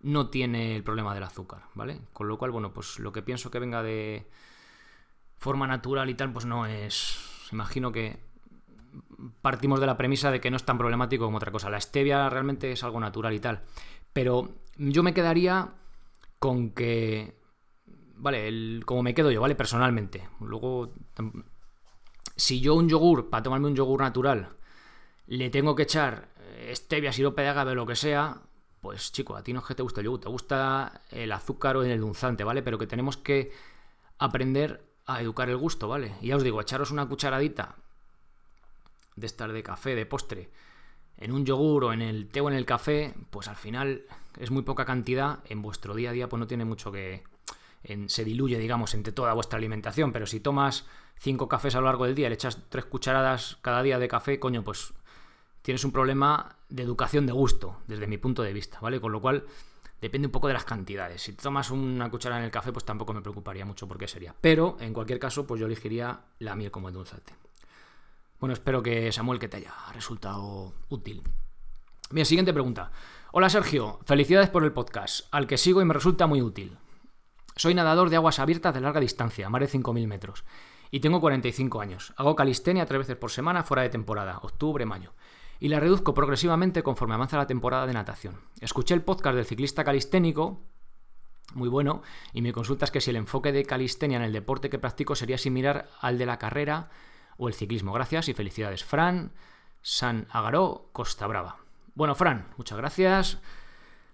no 0.00 0.30
tiene 0.30 0.76
el 0.76 0.84
problema 0.84 1.12
del 1.12 1.24
azúcar, 1.24 1.64
¿vale? 1.74 2.02
Con 2.12 2.28
lo 2.28 2.38
cual, 2.38 2.52
bueno, 2.52 2.72
pues 2.72 3.00
lo 3.00 3.10
que 3.10 3.22
pienso 3.22 3.50
que 3.50 3.58
venga 3.58 3.82
de 3.82 4.28
forma 5.38 5.66
natural 5.66 6.08
y 6.08 6.14
tal, 6.14 6.32
pues 6.32 6.46
no 6.46 6.66
es... 6.66 7.18
Imagino 7.50 7.90
que 7.90 8.20
partimos 9.42 9.80
de 9.80 9.86
la 9.86 9.96
premisa 9.96 10.30
de 10.30 10.40
que 10.40 10.52
no 10.52 10.56
es 10.56 10.64
tan 10.64 10.78
problemático 10.78 11.24
como 11.24 11.38
otra 11.38 11.50
cosa. 11.50 11.68
La 11.68 11.80
stevia 11.80 12.30
realmente 12.30 12.70
es 12.70 12.84
algo 12.84 13.00
natural 13.00 13.34
y 13.34 13.40
tal. 13.40 13.62
Pero 14.12 14.54
yo 14.76 15.02
me 15.02 15.14
quedaría 15.14 15.72
con 16.38 16.70
que... 16.70 17.42
Vale, 18.16 18.48
el, 18.48 18.82
como 18.86 19.02
me 19.02 19.14
quedo 19.14 19.30
yo, 19.30 19.40
¿vale? 19.40 19.54
Personalmente. 19.54 20.28
Luego, 20.40 20.92
si 22.36 22.60
yo 22.60 22.74
un 22.74 22.88
yogur, 22.88 23.30
para 23.30 23.42
tomarme 23.42 23.66
un 23.66 23.76
yogur 23.76 24.00
natural, 24.00 24.56
le 25.26 25.50
tengo 25.50 25.74
que 25.74 25.84
echar 25.84 26.28
eh, 26.38 26.72
stevia, 26.74 27.12
sirope 27.12 27.42
de 27.42 27.48
agave, 27.48 27.74
lo 27.74 27.86
que 27.86 27.96
sea, 27.96 28.40
pues 28.80 29.12
chico, 29.12 29.36
a 29.36 29.42
ti 29.42 29.52
no 29.52 29.60
es 29.60 29.66
que 29.66 29.74
te 29.74 29.82
guste 29.82 30.00
el 30.00 30.06
yogur, 30.06 30.20
te 30.20 30.28
gusta 30.28 31.02
el 31.10 31.32
azúcar 31.32 31.76
o 31.76 31.82
el 31.82 31.90
endulzante, 31.90 32.44
¿vale? 32.44 32.62
Pero 32.62 32.78
que 32.78 32.86
tenemos 32.86 33.16
que 33.16 33.52
aprender 34.18 34.84
a 35.06 35.20
educar 35.20 35.48
el 35.50 35.56
gusto, 35.56 35.88
¿vale? 35.88 36.14
Y 36.20 36.28
ya 36.28 36.36
os 36.36 36.42
digo, 36.42 36.60
echaros 36.60 36.90
una 36.90 37.06
cucharadita 37.06 37.76
de 39.16 39.26
estar 39.26 39.52
de 39.52 39.62
café, 39.62 39.94
de 39.94 40.06
postre, 40.06 40.50
en 41.16 41.32
un 41.32 41.44
yogur 41.44 41.84
o 41.84 41.92
en 41.92 42.02
el 42.02 42.28
té 42.28 42.40
o 42.40 42.48
en 42.48 42.56
el 42.56 42.66
café, 42.66 43.14
pues 43.30 43.48
al 43.48 43.56
final 43.56 44.04
es 44.38 44.50
muy 44.50 44.62
poca 44.62 44.84
cantidad, 44.84 45.40
en 45.46 45.62
vuestro 45.62 45.94
día 45.94 46.10
a 46.10 46.12
día 46.12 46.28
pues 46.28 46.40
no 46.40 46.46
tiene 46.46 46.64
mucho 46.64 46.90
que... 46.90 47.22
se 48.06 48.24
diluye, 48.24 48.58
digamos, 48.58 48.94
entre 48.94 49.12
toda 49.12 49.34
vuestra 49.34 49.58
alimentación, 49.58 50.12
pero 50.12 50.26
si 50.26 50.40
tomas 50.40 50.86
cinco 51.18 51.48
cafés 51.48 51.74
a 51.74 51.80
lo 51.80 51.86
largo 51.86 52.06
del 52.06 52.14
día, 52.14 52.28
le 52.28 52.34
echas 52.34 52.58
tres 52.68 52.84
cucharadas 52.84 53.58
cada 53.62 53.82
día 53.82 53.98
de 53.98 54.08
café, 54.08 54.38
coño, 54.38 54.62
pues 54.64 54.94
tienes 55.62 55.84
un 55.84 55.92
problema 55.92 56.56
de 56.68 56.82
educación 56.82 57.26
de 57.26 57.32
gusto, 57.32 57.78
desde 57.86 58.06
mi 58.06 58.18
punto 58.18 58.42
de 58.42 58.52
vista, 58.52 58.78
¿vale? 58.80 59.00
Con 59.00 59.12
lo 59.12 59.20
cual 59.20 59.44
depende 60.00 60.26
un 60.26 60.32
poco 60.32 60.48
de 60.48 60.54
las 60.54 60.64
cantidades. 60.64 61.22
Si 61.22 61.32
tomas 61.32 61.70
una 61.70 62.10
cucharada 62.10 62.40
en 62.40 62.46
el 62.46 62.50
café, 62.50 62.72
pues 62.72 62.84
tampoco 62.84 63.14
me 63.14 63.22
preocuparía 63.22 63.64
mucho 63.64 63.88
por 63.88 63.96
qué 63.96 64.08
sería. 64.08 64.34
Pero, 64.40 64.76
en 64.80 64.92
cualquier 64.92 65.18
caso, 65.18 65.46
pues 65.46 65.60
yo 65.60 65.66
elegiría 65.66 66.20
la 66.40 66.54
miel 66.54 66.70
como 66.70 66.88
endulzante. 66.88 67.34
Bueno, 68.40 68.52
espero 68.52 68.82
que 68.82 69.10
Samuel 69.12 69.38
que 69.38 69.48
te 69.48 69.58
haya 69.58 69.72
resultado 69.94 70.74
útil. 70.90 71.22
Mi 72.10 72.24
siguiente 72.24 72.52
pregunta. 72.52 72.90
Hola 73.32 73.48
Sergio, 73.48 73.98
felicidades 74.04 74.50
por 74.50 74.64
el 74.64 74.72
podcast, 74.72 75.26
al 75.30 75.46
que 75.46 75.56
sigo 75.56 75.80
y 75.80 75.84
me 75.86 75.94
resulta 75.94 76.26
muy 76.26 76.42
útil. 76.42 76.76
Soy 77.56 77.74
nadador 77.74 78.10
de 78.10 78.16
aguas 78.16 78.38
abiertas 78.38 78.74
de 78.74 78.80
larga 78.80 79.00
distancia, 79.00 79.48
más 79.48 79.60
de 79.60 79.68
5.000 79.68 80.06
metros, 80.06 80.44
y 80.90 81.00
tengo 81.00 81.20
45 81.20 81.80
años. 81.80 82.12
Hago 82.16 82.36
calistenia 82.36 82.86
tres 82.86 83.00
veces 83.00 83.16
por 83.16 83.30
semana 83.30 83.62
fuera 83.62 83.82
de 83.82 83.90
temporada, 83.90 84.38
octubre, 84.42 84.84
mayo, 84.86 85.12
y 85.60 85.68
la 85.68 85.80
reduzco 85.80 86.14
progresivamente 86.14 86.82
conforme 86.82 87.14
avanza 87.14 87.36
la 87.36 87.46
temporada 87.46 87.86
de 87.86 87.92
natación. 87.92 88.40
Escuché 88.60 88.94
el 88.94 89.02
podcast 89.02 89.36
del 89.36 89.46
ciclista 89.46 89.84
calisténico, 89.84 90.62
muy 91.54 91.68
bueno, 91.68 92.02
y 92.32 92.42
me 92.42 92.52
consultas 92.52 92.90
que 92.90 93.00
si 93.00 93.10
el 93.10 93.16
enfoque 93.16 93.52
de 93.52 93.64
calistenia 93.64 94.16
en 94.16 94.24
el 94.24 94.32
deporte 94.32 94.70
que 94.70 94.78
practico 94.78 95.14
sería 95.14 95.38
similar 95.38 95.88
al 96.00 96.18
de 96.18 96.26
la 96.26 96.38
carrera 96.38 96.90
o 97.36 97.48
el 97.48 97.54
ciclismo. 97.54 97.92
Gracias 97.92 98.28
y 98.28 98.34
felicidades. 98.34 98.84
Fran 98.84 99.32
San 99.82 100.26
Agaró, 100.30 100.88
Costa 100.92 101.26
Brava. 101.26 101.58
Bueno, 101.94 102.14
Fran, 102.14 102.48
muchas 102.56 102.78
gracias. 102.78 103.38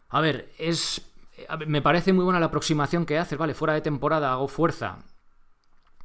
A 0.09 0.21
ver, 0.21 0.53
es. 0.59 1.10
Me 1.67 1.83
parece 1.83 2.13
muy 2.13 2.25
buena 2.25 2.41
la 2.41 2.47
aproximación 2.47 3.07
que 3.07 3.19
haces, 3.19 3.39
¿vale? 3.39 3.55
Fuera 3.55 3.75
de 3.75 3.81
temporada 3.81 4.33
hago 4.33 4.49
fuerza. 4.49 4.99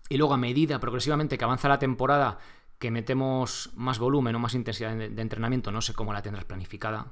Y 0.09 0.17
luego, 0.17 0.33
a 0.33 0.37
medida 0.37 0.79
progresivamente 0.79 1.37
que 1.37 1.43
avanza 1.43 1.67
la 1.67 1.79
temporada, 1.79 2.37
que 2.79 2.91
metemos 2.91 3.71
más 3.75 3.99
volumen 3.99 4.35
o 4.35 4.39
más 4.39 4.53
intensidad 4.53 4.95
de, 4.95 5.21
entrenamiento, 5.21 5.71
no 5.71 5.81
sé 5.81 5.93
cómo 5.93 6.13
la 6.13 6.21
tendrás 6.21 6.45
planificada, 6.45 7.07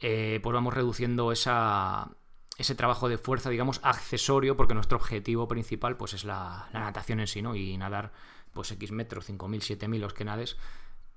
eh, 0.00 0.40
pues 0.42 0.54
vamos 0.54 0.74
reduciendo 0.74 1.32
esa, 1.32 2.10
ese 2.56 2.74
trabajo 2.74 3.08
de 3.08 3.18
fuerza, 3.18 3.50
digamos, 3.50 3.80
accesorio, 3.82 4.56
porque 4.56 4.74
nuestro 4.74 4.98
objetivo 4.98 5.46
principal 5.46 5.96
pues 5.96 6.14
es 6.14 6.24
la, 6.24 6.68
natación 6.72 7.20
en 7.20 7.26
sí, 7.26 7.42
¿no? 7.42 7.54
Y 7.54 7.76
nadar 7.76 8.12
pues 8.52 8.72
X 8.72 8.90
metros, 8.90 9.28
5.000, 9.30 9.78
7.000 9.78 9.98
los 9.98 10.14
que 10.14 10.24
nades, 10.24 10.56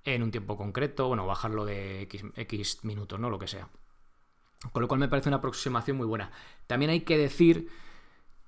en 0.04 0.22
un 0.22 0.32
tiempo 0.32 0.58
concreto, 0.58 1.08
bueno, 1.08 1.26
bajarlo 1.26 1.66
de 1.66 2.04
X 2.36 2.84
minutos, 2.84 3.20
¿no? 3.20 3.30
Lo 3.30 3.40
que 3.40 3.48
sea. 3.48 3.70
Con 4.72 4.82
lo 4.82 4.88
cual 4.88 5.00
me 5.00 5.08
parece 5.08 5.30
una 5.30 5.38
aproximación 5.38 5.98
muy 5.98 6.06
buena. 6.06 6.32
También 6.68 6.92
hay 6.92 7.02
que 7.02 7.18
decir 7.18 7.70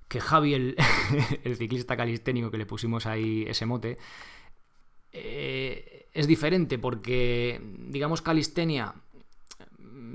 que 0.08 0.20
Javi, 0.20 0.54
el, 0.54 0.76
ciclista 1.56 1.96
calisténico 1.96 2.50
que 2.50 2.58
le 2.58 2.66
pusimos 2.66 3.06
ahí 3.06 3.44
ese 3.48 3.66
mote, 3.66 3.98
eh, 5.12 6.08
es 6.12 6.26
diferente 6.26 6.78
porque, 6.78 7.60
digamos, 7.88 8.22
calistenia 8.22 8.94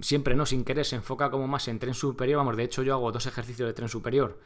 siempre, 0.02 0.36
¿no? 0.36 0.46
Sin 0.46 0.64
querer, 0.64 0.86
se 0.86 0.96
enfoca 0.96 1.30
como 1.30 1.48
más 1.48 1.68
en 1.68 1.80
tren 1.80 1.94
superior. 1.94 2.38
Vamos, 2.38 2.56
de 2.56 2.64
hecho 2.64 2.84
yo 2.84 2.94
hago 2.94 3.12
dos 3.12 3.26
ejercicios 3.26 3.68
de 3.68 3.74
tren 3.74 3.90
superior 3.90 4.40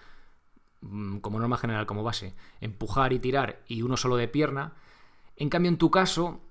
Mm, 0.83 1.19
como 1.19 1.39
norma 1.39 1.57
general, 1.57 1.85
como 1.85 2.03
base, 2.03 2.33
empujar 2.59 3.13
y 3.13 3.19
tirar 3.19 3.61
y 3.67 3.83
uno 3.83 3.95
solo 3.95 4.17
de 4.17 4.27
pierna. 4.27 4.73
En 5.37 5.49
cambio, 5.49 5.69
en 5.69 5.77
tu 5.77 5.89
caso, 5.89 6.41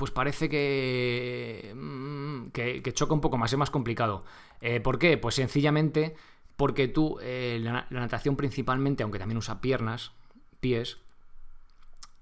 pues 0.00 0.10
parece 0.10 0.48
que, 0.48 1.74
mm, 1.76 2.46
que, 2.52 2.92
choca 2.94 3.12
un 3.12 3.20
poco 3.20 3.36
más, 3.36 3.52
es 3.52 3.58
más 3.58 3.70
complicado. 3.70 4.24
Eh, 4.62 4.80
¿Por 4.80 4.98
qué? 4.98 5.18
Pues 5.18 5.34
sencillamente 5.34 6.14
porque 6.56 6.88
tú, 6.88 7.18
eh, 7.20 7.60
la, 7.62 7.86
natación 7.90 8.34
principalmente, 8.34 9.02
aunque 9.02 9.18
también 9.18 9.36
usa 9.36 9.60
piernas, 9.60 10.12
pies, 10.58 10.96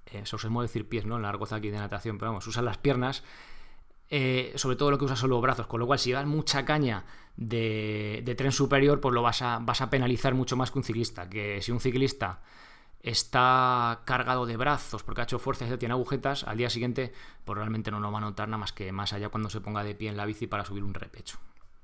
eh, 0.07 0.25
se 0.27 0.49
mueve 0.49 0.67
decir 0.67 0.89
pies, 0.89 1.07
¿no? 1.07 1.15
En 1.15 1.23
la 1.23 1.29
argoza 1.29 1.55
aquí 1.55 1.71
de 1.71 1.79
natación, 1.79 2.19
pero 2.19 2.33
vamos, 2.33 2.49
usan 2.49 2.65
las 2.65 2.79
piernas, 2.79 3.23
eh, 4.11 4.53
sobre 4.57 4.75
todo 4.75 4.91
lo 4.91 4.99
que 4.99 5.05
usa 5.05 5.15
son 5.15 5.31
los 5.31 5.41
brazos, 5.41 5.69
con 5.69 5.79
lo 5.79 5.87
cual 5.87 6.01
si 6.01 6.11
das 6.11 6.27
mucha 6.27 6.65
caña 6.65 7.05
de, 7.37 8.35
tren 8.37 8.51
superior, 8.51 9.01
pues 9.01 9.15
lo 9.15 9.23
vas 9.23 9.41
a, 9.41 9.61
vas 9.61 9.83
a 9.83 9.89
penalizar 9.89 10.35
mucho 10.35 10.57
más 10.57 10.73
que 10.73 10.79
un 10.79 10.85
ciclista, 10.85 11.31
que 11.31 11.63
si 11.63 11.71
un 11.71 11.79
ciclista 11.79 12.41
está 13.01 14.03
cargado 14.05 14.47
de 14.47 14.57
brazos 14.57 15.03
porque 15.03 15.21
ha 15.21 15.25
hecho 15.25 15.39
fuerza 15.39 15.67
y 15.67 15.79
tiene 15.79 15.93
agujetas, 15.93 16.45
al 16.45 16.57
día 16.57 16.71
siguiente 16.71 17.13
pues 17.45 17.57
realmente 17.57 17.91
no 17.91 18.01
lo 18.01 18.11
va 18.11 18.19
a 18.19 18.23
notar 18.23 18.49
nada 18.49 18.59
más 18.59 18.73
que 18.73 18.91
más 18.93 19.13
allá 19.13 19.29
cuando 19.29 19.51
se 19.51 19.61
ponga 19.61 19.85
de 19.85 19.95
pie 19.95 20.09
en 20.09 20.17
la 20.17 20.27
bici 20.27 20.47
para 20.47 20.65
subir 20.65 20.83
un 20.83 20.95
repecho. 20.95 21.39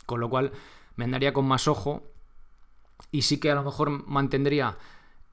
Con 0.06 0.20
lo 0.20 0.28
cual 0.28 0.52
me 0.96 1.04
andaría 1.04 1.32
con 1.32 1.46
más 1.46 1.68
ojo 1.68 2.02
y 3.10 3.22
sí 3.22 3.38
que 3.38 3.50
a 3.50 3.54
lo 3.54 3.62
mejor 3.62 3.90
mantendría, 3.90 4.76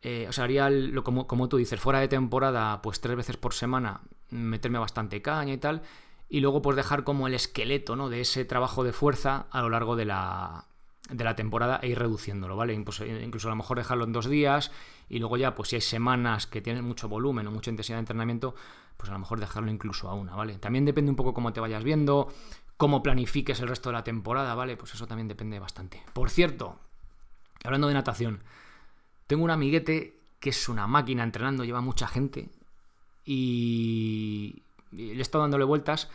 eh, 0.02 0.26
o 0.30 0.32
sea, 0.32 0.46
haría 0.46 0.70
lo, 0.70 1.04
como, 1.04 1.28
como 1.28 1.50
tú 1.50 1.58
dices, 1.58 1.80
fuera 1.80 2.00
de 2.00 2.08
temporada, 2.08 2.82
pues 2.82 3.02
tres 3.02 3.16
veces 3.16 3.38
por 3.38 3.54
semana, 3.54 4.02
meterme 4.30 4.80
bastante 4.80 5.22
caña 5.22 5.54
y 5.54 5.58
tal, 5.58 5.82
y 6.30 6.40
luego 6.40 6.62
pues 6.62 6.78
dejar 6.78 7.04
como 7.04 7.28
el 7.28 7.34
esqueleto 7.34 7.96
¿no? 7.96 8.10
de 8.10 8.22
ese 8.22 8.46
trabajo 8.46 8.84
de 8.84 8.94
fuerza 8.94 9.48
a 9.52 9.62
lo 9.62 9.70
largo 9.70 9.96
de 9.96 10.06
la, 10.06 10.66
de 11.12 11.24
la 11.24 11.36
temporada 11.36 11.80
e 11.84 11.90
ir 11.90 12.00
reduciéndolo, 12.00 12.56
¿vale? 12.56 12.74
Incluso, 12.74 13.04
a 13.04 13.50
lo 13.50 13.56
mejor 13.56 13.78
dejarlo 13.78 14.06
en 14.06 14.14
dos 14.14 14.28
días 14.28 14.72
y 15.10 15.20
luego 15.20 15.38
ya, 15.38 15.54
pues 15.54 15.70
si 15.70 15.76
hay 15.76 15.82
semanas 15.82 16.48
que 16.48 16.62
tienen 16.62 16.86
mucho 16.86 17.10
volumen 17.10 17.46
o 17.48 17.52
mucha 17.52 17.70
intensidad 17.70 17.98
de 17.98 18.02
entrenamiento, 18.02 18.56
pues 18.98 19.10
a 19.10 19.14
lo 19.14 19.20
mejor 19.20 19.40
dejarlo 19.40 19.70
incluso 19.70 20.10
a 20.10 20.14
una, 20.14 20.36
¿vale? 20.36 20.58
También 20.58 20.86
depende 20.86 21.10
un 21.10 21.16
poco 21.16 21.34
cómo 21.34 21.52
te 21.54 21.60
vayas 21.60 21.84
viendo, 21.84 22.32
cómo 22.78 23.04
planifiques 23.04 23.60
el 23.60 23.68
resto 23.68 23.90
de 23.90 23.94
la 23.94 24.04
temporada, 24.04 24.56
¿vale? 24.56 24.78
Pues 24.78 24.94
eso 24.94 25.06
también 25.06 25.28
depende 25.28 25.60
bastante. 25.60 26.02
Por 26.14 26.30
cierto, 26.30 26.80
hablando 27.64 27.88
de 27.88 27.94
natación, 27.94 28.40
tengo 29.28 29.44
un 29.44 29.52
amiguete 29.52 30.16
que 30.40 30.50
es 30.52 30.70
una 30.70 30.88
máquina 30.88 31.24
entrenando, 31.24 31.64
lleva 31.64 31.82
mucha 31.82 32.08
gente 32.08 32.50
y 33.26 34.64
le 34.92 35.14
he 35.14 35.22
estado 35.22 35.44
dándole 35.44 35.66
vueltas 35.66 36.10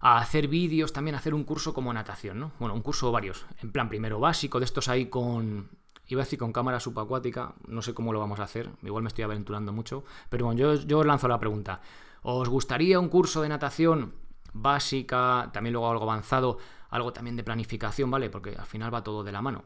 a 0.00 0.18
hacer 0.18 0.48
vídeos, 0.48 0.92
también 0.92 1.14
a 1.14 1.18
hacer 1.18 1.34
un 1.34 1.44
curso 1.44 1.74
como 1.74 1.92
natación, 1.92 2.38
¿no? 2.38 2.52
Bueno, 2.58 2.74
un 2.74 2.82
curso 2.82 3.10
varios, 3.12 3.46
en 3.62 3.72
plan 3.72 3.88
primero 3.88 4.20
básico, 4.20 4.58
de 4.58 4.64
estos 4.64 4.88
ahí 4.88 5.06
con, 5.06 5.70
iba 6.06 6.22
a 6.22 6.24
decir 6.24 6.38
con 6.38 6.52
cámara 6.52 6.80
subacuática, 6.80 7.54
no 7.66 7.82
sé 7.82 7.94
cómo 7.94 8.12
lo 8.12 8.20
vamos 8.20 8.40
a 8.40 8.44
hacer, 8.44 8.70
igual 8.82 9.02
me 9.02 9.08
estoy 9.08 9.24
aventurando 9.24 9.72
mucho, 9.72 10.04
pero 10.28 10.46
bueno, 10.46 10.58
yo, 10.58 10.74
yo 10.74 10.98
os 10.98 11.06
lanzo 11.06 11.28
la 11.28 11.38
pregunta, 11.38 11.80
¿os 12.22 12.48
gustaría 12.48 13.00
un 13.00 13.08
curso 13.08 13.42
de 13.42 13.48
natación 13.48 14.14
básica, 14.52 15.50
también 15.52 15.72
luego 15.72 15.90
algo 15.90 16.04
avanzado, 16.04 16.58
algo 16.90 17.12
también 17.12 17.36
de 17.36 17.44
planificación, 17.44 18.10
¿vale? 18.10 18.30
Porque 18.30 18.54
al 18.56 18.66
final 18.66 18.92
va 18.92 19.02
todo 19.02 19.22
de 19.22 19.32
la 19.32 19.42
mano. 19.42 19.64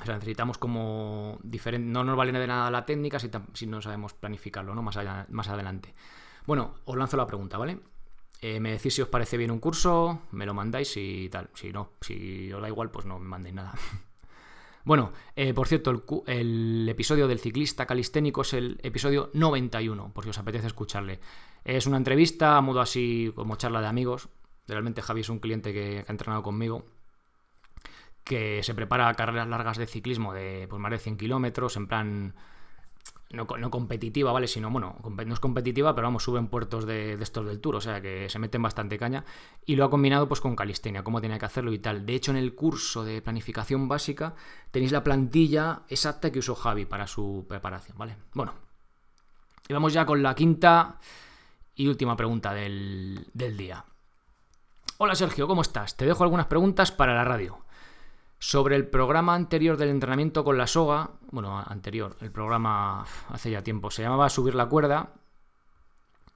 O 0.00 0.04
sea, 0.04 0.14
necesitamos 0.14 0.58
como 0.58 1.38
diferente, 1.42 1.88
no 1.88 2.04
nos 2.04 2.16
vale 2.16 2.30
de 2.30 2.46
nada 2.46 2.70
la 2.70 2.86
técnica 2.86 3.18
si, 3.18 3.30
si 3.54 3.66
no 3.66 3.82
sabemos 3.82 4.14
planificarlo, 4.14 4.74
¿no? 4.74 4.82
Más, 4.82 4.96
allá, 4.96 5.26
más 5.30 5.48
adelante. 5.48 5.92
Bueno, 6.46 6.74
os 6.84 6.96
lanzo 6.96 7.16
la 7.16 7.26
pregunta, 7.26 7.58
¿vale? 7.58 7.80
Eh, 8.40 8.60
me 8.60 8.70
decís 8.70 8.94
si 8.94 9.02
os 9.02 9.08
parece 9.08 9.36
bien 9.36 9.50
un 9.50 9.58
curso, 9.58 10.22
me 10.30 10.46
lo 10.46 10.54
mandáis 10.54 10.96
y 10.96 11.28
tal. 11.28 11.50
Si 11.54 11.72
no, 11.72 11.92
si 12.00 12.52
os 12.52 12.62
da 12.62 12.68
igual, 12.68 12.90
pues 12.90 13.04
no 13.04 13.18
me 13.18 13.28
mandéis 13.28 13.54
nada. 13.54 13.74
bueno, 14.84 15.12
eh, 15.34 15.52
por 15.52 15.66
cierto, 15.66 16.04
el, 16.26 16.88
episodio 16.88 17.26
del 17.26 17.40
ciclista 17.40 17.86
calisténico 17.86 18.42
es 18.42 18.52
el 18.52 18.78
episodio 18.82 19.30
91, 19.34 20.12
por 20.12 20.24
si 20.24 20.30
os 20.30 20.38
apetece 20.38 20.68
escucharle. 20.68 21.18
Es 21.64 21.86
una 21.86 21.96
entrevista 21.96 22.56
a 22.56 22.60
modo 22.60 22.80
así 22.80 23.32
como 23.34 23.56
charla 23.56 23.80
de 23.80 23.88
amigos. 23.88 24.28
Realmente 24.68 25.02
Javi 25.02 25.22
es 25.22 25.28
un 25.28 25.40
cliente 25.40 25.72
que, 25.72 26.04
ha 26.06 26.10
entrenado 26.10 26.42
conmigo 26.42 26.86
que 28.22 28.62
se 28.62 28.74
prepara 28.74 29.08
a 29.08 29.14
carreras 29.14 29.48
largas 29.48 29.78
de 29.78 29.86
ciclismo 29.86 30.34
de 30.34 30.66
pues, 30.68 30.80
más 30.80 30.90
de 30.90 30.98
100 30.98 31.16
kilómetros, 31.16 31.76
en 31.76 31.86
plan 31.86 32.34
no, 33.30 33.70
competitiva, 33.70 34.32
¿vale? 34.32 34.48
Sino, 34.48 34.70
bueno, 34.70 34.96
no 35.04 35.34
es 35.34 35.40
competitiva, 35.40 35.94
pero 35.94 36.06
vamos, 36.06 36.22
suben 36.22 36.48
puertos 36.48 36.86
de, 36.86 37.14
estos 37.14 37.46
del 37.46 37.60
Tour, 37.60 37.76
o 37.76 37.80
sea 37.80 38.00
que 38.00 38.28
se 38.28 38.38
meten 38.38 38.62
bastante 38.62 38.98
caña. 38.98 39.24
Y 39.66 39.76
lo 39.76 39.84
ha 39.84 39.90
combinado 39.90 40.28
pues 40.28 40.40
con 40.40 40.56
calistenia, 40.56 41.02
cómo 41.02 41.20
tiene 41.20 41.38
que 41.38 41.44
hacerlo 41.44 41.72
y 41.72 41.78
tal. 41.78 42.06
De 42.06 42.14
hecho, 42.14 42.30
en 42.30 42.38
el 42.38 42.54
curso 42.54 43.04
de 43.04 43.20
planificación 43.20 43.86
básica 43.88 44.34
tenéis 44.70 44.92
la 44.92 45.04
plantilla 45.04 45.82
exacta 45.88 46.32
que 46.32 46.38
usó 46.38 46.54
Javi 46.54 46.86
para 46.86 47.06
su 47.06 47.44
preparación, 47.48 47.98
¿vale? 47.98 48.16
Bueno, 48.32 48.54
y 49.68 49.72
vamos 49.74 49.92
ya 49.92 50.06
con 50.06 50.22
la 50.22 50.34
quinta 50.34 50.98
y 51.74 51.86
última 51.86 52.16
pregunta 52.16 52.54
del, 52.54 53.26
del 53.34 53.56
día. 53.56 53.84
Hola 54.96 55.14
Sergio, 55.14 55.46
¿cómo 55.46 55.62
estás? 55.62 55.96
Te 55.96 56.06
dejo 56.06 56.24
algunas 56.24 56.46
preguntas 56.46 56.90
para 56.92 57.14
la 57.14 57.24
radio. 57.24 57.67
Sobre 58.40 58.76
el 58.76 58.86
programa 58.86 59.34
anterior 59.34 59.76
del 59.76 59.88
entrenamiento 59.88 60.44
con 60.44 60.56
la 60.56 60.68
soga, 60.68 61.10
bueno, 61.32 61.58
anterior, 61.58 62.16
el 62.20 62.30
programa 62.30 63.04
hace 63.28 63.50
ya 63.50 63.62
tiempo, 63.62 63.90
se 63.90 64.02
llamaba 64.02 64.28
Subir 64.28 64.54
la 64.54 64.66
cuerda, 64.66 65.12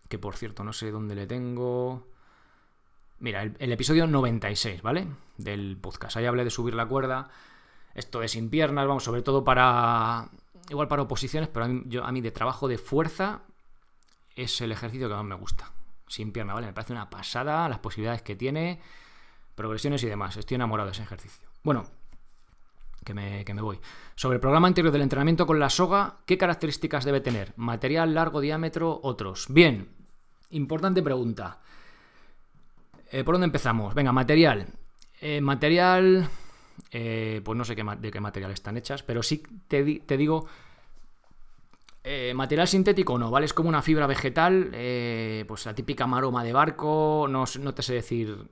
que 0.09 0.19
por 0.19 0.37
cierto 0.37 0.65
no 0.65 0.73
sé 0.73 0.91
dónde 0.91 1.15
le 1.15 1.27
tengo... 1.27 2.09
Mira, 3.21 3.43
el, 3.43 3.73
episodio 3.73 4.09
96, 4.09 4.83
¿vale? 4.83 5.07
Del 5.38 5.79
podcast. 5.81 6.17
Ahí 6.17 6.27
hablé 6.27 6.43
de 6.43 6.51
subir 6.51 6.75
la 6.75 6.87
cuerda, 6.87 7.31
esto 7.95 8.19
de 8.19 8.27
sin 8.27 8.51
piernas, 8.51 8.87
vamos, 8.87 9.05
sobre 9.05 9.23
todo 9.23 9.45
para... 9.45 10.29
Igual 10.69 10.88
para 10.88 11.03
oposiciones, 11.03 11.49
pero 11.49 11.69
yo, 11.87 12.05
a 12.05 12.11
mí 12.11 12.21
de 12.21 12.33
trabajo 12.33 12.67
de 12.67 12.79
fuerza 12.79 13.43
es 14.35 14.61
el 14.61 14.73
ejercicio 14.73 15.09
que 15.09 15.15
más 15.15 15.25
me 15.25 15.37
gusta. 15.37 15.71
Sin 16.09 16.33
pierna, 16.33 16.55
¿vale? 16.55 16.67
Me 16.67 16.73
parece 16.73 16.93
una 16.93 17.11
pasada 17.11 17.69
las 17.69 17.79
posibilidades 17.79 18.23
que 18.23 18.35
tiene, 18.35 18.81
progresiones 19.55 20.03
y 20.03 20.09
demás. 20.09 20.37
Estoy 20.37 20.57
enamorado 20.57 20.88
de 20.88 20.93
ese 20.93 21.05
ejercicio. 21.05 21.52
Bueno, 21.62 21.85
que 23.05 23.14
me, 23.14 23.62
voy. 23.62 23.79
Sobre 24.14 24.37
el 24.37 24.40
programa 24.40 24.66
anterior 24.66 24.92
del 24.92 25.03
entrenamiento 25.03 25.46
con 25.46 25.59
la 25.59 25.70
soga, 25.70 26.18
¿qué 26.27 26.37
características 26.37 27.05
debe 27.05 27.20
tener? 27.20 27.53
Material, 27.57 28.14
largo, 28.14 28.40
diámetro, 28.40 28.98
otros. 29.03 29.46
Bien, 29.48 29.88
importante 30.51 31.03
pregunta. 31.03 31.61
Eh, 33.11 33.22
¿Por 33.25 33.35
dónde 33.35 33.46
empezamos? 33.46 33.94
Venga, 33.94 34.12
material. 34.12 34.66
Eh, 35.20 35.40
material, 35.40 36.29
eh, 36.90 37.40
pues 37.44 37.57
no 37.57 37.64
sé 37.64 37.77
de 37.77 38.11
qué 38.11 38.20
material 38.20 38.51
están 38.51 38.77
hechas, 38.77 39.03
pero 39.05 39.22
sí 39.22 39.42
te, 39.68 39.85
digo, 39.85 40.46
material 42.35 42.66
sintético 42.66 43.18
no, 43.18 43.31
¿vale? 43.31 43.46
Es 43.46 43.55
como 43.55 43.68
una 43.68 43.83
fibra 43.83 44.09
vegetal, 44.09 44.70
pues 45.46 45.66
la 45.66 45.75
típica 45.75 46.09
maroma 46.09 46.42
de 46.42 46.53
barco, 46.53 47.27
no, 47.29 47.44
no 47.61 47.75
te 47.75 47.83
sé 47.83 47.94
decir 47.94 48.48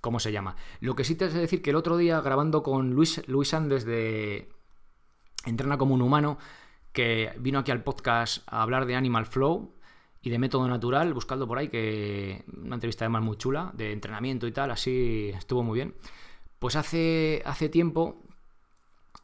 cómo 0.00 0.20
se 0.20 0.32
llama. 0.32 0.56
Lo 0.80 0.94
que 0.94 1.04
sí 1.04 1.14
te 1.14 1.30
sé 1.30 1.38
decir 1.38 1.62
que 1.62 1.70
el 1.70 1.76
otro 1.76 1.96
día 1.96 2.20
grabando 2.20 2.62
con 2.62 2.92
Luis, 2.92 3.22
Luis 3.26 3.54
Andes 3.54 3.84
de 3.84 4.48
Entrena 5.44 5.78
como 5.78 5.94
un 5.94 6.02
humano, 6.02 6.38
que 6.92 7.32
vino 7.38 7.58
aquí 7.58 7.70
al 7.70 7.84
podcast 7.84 8.42
a 8.46 8.62
hablar 8.62 8.86
de 8.86 8.96
Animal 8.96 9.26
Flow 9.26 9.74
y 10.22 10.30
de 10.30 10.38
método 10.38 10.66
natural, 10.66 11.14
buscando 11.14 11.46
por 11.46 11.58
ahí, 11.58 11.68
que 11.68 12.44
una 12.56 12.74
entrevista 12.74 13.04
además 13.04 13.22
muy 13.22 13.36
chula, 13.36 13.70
de 13.74 13.92
entrenamiento 13.92 14.46
y 14.46 14.52
tal, 14.52 14.70
así 14.70 15.30
estuvo 15.34 15.62
muy 15.62 15.76
bien. 15.76 15.94
Pues 16.58 16.74
hace, 16.74 17.42
hace 17.44 17.68
tiempo 17.68 18.25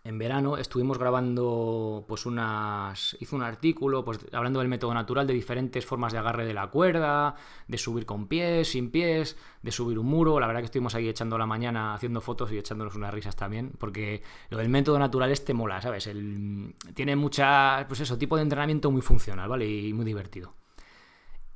en 0.05 0.19
verano 0.19 0.57
estuvimos 0.57 0.99
grabando 0.99 2.05
pues 2.09 2.27
unas 2.27 3.17
hizo 3.21 3.37
un 3.37 3.43
artículo 3.43 4.05
pues 4.05 4.19
hablando 4.33 4.59
del 4.59 4.69
método 4.69 4.93
natural 4.93 5.27
de 5.29 5.35
diferentes 5.35 5.87
formas 5.87 6.13
de 6.13 6.19
agarre 6.19 6.45
de 6.45 6.55
la 6.55 6.67
cuerda 6.69 7.37
de 7.69 7.79
subir 7.79 8.05
con 8.05 8.27
pies 8.27 8.71
sin 8.73 8.91
pies 8.91 9.37
de 9.63 9.71
subir 9.71 9.99
un 10.01 10.07
muro. 10.07 10.41
La 10.41 10.49
verdad 10.49 10.61
que 10.61 10.67
estuvimos 10.67 10.97
ahí 10.97 11.09
echando 11.09 11.39
la 11.39 11.47
mañana 11.47 11.95
haciendo 11.95 12.21
fotos 12.21 12.51
y 12.51 12.59
echándonos 12.59 12.97
unas 12.97 13.15
risas 13.15 13.37
también 13.37 13.73
porque 13.79 14.23
lo 14.51 14.59
del 14.59 14.69
método 14.69 14.99
natural 14.99 15.31
este 15.31 15.55
mola 15.55 15.81
sabes 15.81 16.09
el, 16.09 16.75
tiene 16.95 17.15
mucha 17.15 17.85
pues 17.87 18.01
eso 18.01 18.19
tipo 18.19 18.37
de 18.37 18.43
entrenamiento 18.43 18.91
muy 18.91 19.03
funcional 19.03 19.49
vale 19.49 19.69
y 19.69 19.93
muy 19.93 20.05
divertido. 20.05 20.55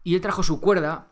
Y 0.05 0.15
él 0.15 0.21
trajo 0.21 0.45
su 0.45 0.61
cuerda 0.61 1.09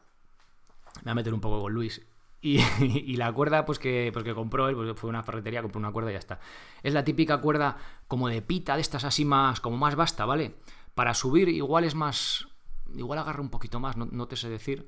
me 0.99 1.03
voy 1.03 1.11
a 1.11 1.15
meter 1.17 1.35
un 1.35 1.41
poco 1.41 1.63
con 1.63 1.73
Luis 1.73 2.01
Y, 2.81 3.17
la 3.17 3.33
cuerda, 3.33 3.65
pues 3.65 3.79
que, 3.79 4.11
pues 4.13 4.23
que 4.23 4.35
compró 4.35 4.69
él, 4.69 4.77
pues 4.77 4.93
fue 5.01 5.09
una 5.09 5.23
ferretería, 5.23 5.63
compró 5.63 5.79
una 5.79 5.93
cuerda 5.93 6.11
y 6.11 6.13
ya 6.13 6.19
está. 6.19 6.41
Es 6.83 6.93
la 6.93 7.03
típica 7.03 7.39
cuerda 7.39 7.79
como 8.07 8.29
de 8.29 8.43
pita, 8.43 8.75
de 8.75 8.83
estas 8.83 9.05
así 9.05 9.25
más, 9.25 9.61
como 9.61 9.79
más 9.79 9.97
basta, 9.97 10.27
¿vale? 10.27 10.57
Para 10.95 11.15
subir 11.15 11.49
igual 11.49 11.85
es 11.85 11.95
más, 11.95 12.47
igual 12.95 13.19
agarra 13.19 13.41
un 13.41 13.49
poquito 13.49 13.81
más, 13.81 13.97
no, 13.97 14.29
te 14.29 14.37
sé 14.37 14.51
decir, 14.51 14.87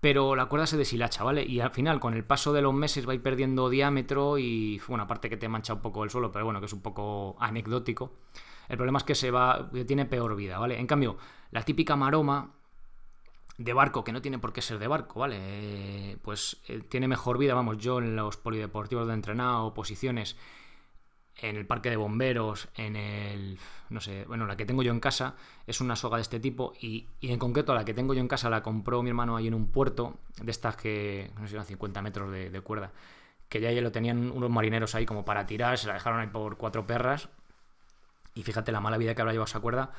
pero 0.00 0.34
la 0.34 0.46
cuerda 0.46 0.66
se 0.66 0.78
deshilacha, 0.78 1.24
¿vale? 1.24 1.44
Y 1.44 1.60
al 1.60 1.72
final, 1.72 2.00
con 2.00 2.14
el 2.14 2.24
paso 2.24 2.54
de 2.54 2.62
los 2.62 2.72
meses, 2.72 3.06
va 3.06 3.12
a 3.12 3.16
ir 3.16 3.22
perdiendo 3.22 3.68
diámetro 3.68 4.38
y, 4.38 4.80
bueno, 4.88 5.04
aparte 5.04 5.28
que 5.28 5.36
te 5.36 5.48
mancha 5.48 5.74
un 5.74 5.82
poco 5.82 6.04
el 6.04 6.10
suelo, 6.10 6.32
pero 6.32 6.46
bueno, 6.46 6.60
que 6.60 6.66
es 6.66 6.72
un 6.72 6.80
poco 6.80 7.36
anecdótico. 7.38 8.14
El 8.70 8.78
problema 8.78 8.98
es 8.98 9.04
que 9.04 9.14
se 9.14 9.30
va, 9.30 9.70
tiene 9.86 10.06
peor 10.06 10.36
vida, 10.36 10.58
¿vale? 10.58 10.78
En 10.80 10.86
cambio, 10.86 11.18
la 11.50 11.62
típica 11.64 11.96
maroma, 11.96 12.54
de 13.58 13.72
barco, 13.72 14.04
que 14.04 14.12
no 14.12 14.22
tiene 14.22 14.38
por 14.38 14.52
qué 14.52 14.62
ser 14.62 14.78
de 14.78 14.86
barco, 14.86 15.20
¿vale? 15.20 15.36
Eh, 15.40 16.16
pues 16.22 16.58
eh, 16.68 16.80
tiene 16.88 17.08
mejor 17.08 17.38
vida, 17.38 17.54
vamos, 17.54 17.78
yo 17.78 17.98
en 17.98 18.14
los 18.14 18.36
polideportivos 18.36 19.08
de 19.08 19.14
entrenado, 19.14 19.74
posiciones, 19.74 20.36
en 21.36 21.56
el 21.56 21.66
parque 21.66 21.90
de 21.90 21.96
bomberos, 21.96 22.68
en 22.76 22.94
el, 22.96 23.58
no 23.90 24.00
sé, 24.00 24.24
bueno, 24.26 24.46
la 24.46 24.56
que 24.56 24.64
tengo 24.64 24.82
yo 24.82 24.92
en 24.92 25.00
casa 25.00 25.34
es 25.66 25.80
una 25.80 25.96
soga 25.96 26.16
de 26.16 26.22
este 26.22 26.40
tipo 26.40 26.72
y, 26.80 27.06
en 27.20 27.38
concreto 27.38 27.74
la 27.74 27.84
que 27.84 27.94
tengo 27.94 28.14
yo 28.14 28.20
en 28.20 28.28
casa 28.28 28.48
la 28.48 28.62
compró 28.62 29.02
mi 29.02 29.10
hermano 29.10 29.36
ahí 29.36 29.48
en 29.48 29.54
un 29.54 29.68
puerto, 29.68 30.18
de 30.40 30.50
estas 30.50 30.76
que, 30.76 31.30
no 31.38 31.46
sé, 31.48 31.54
eran 31.54 31.66
50 31.66 32.00
metros 32.00 32.30
de, 32.30 32.60
cuerda, 32.60 32.92
que 33.48 33.60
ya, 33.60 33.72
ya 33.72 33.80
lo 33.80 33.90
tenían 33.90 34.30
unos 34.30 34.50
marineros 34.50 34.94
ahí 34.94 35.04
como 35.04 35.24
para 35.24 35.46
tirar, 35.46 35.78
se 35.78 35.88
la 35.88 35.94
dejaron 35.94 36.20
ahí 36.20 36.28
por 36.28 36.58
cuatro 36.58 36.86
perras 36.86 37.28
y 38.34 38.44
fíjate 38.44 38.70
la 38.70 38.80
mala 38.80 38.98
vida 38.98 39.16
que 39.16 39.20
habrá 39.20 39.32
llevado 39.32 39.48
esa 39.48 39.60
cuerda 39.60 39.92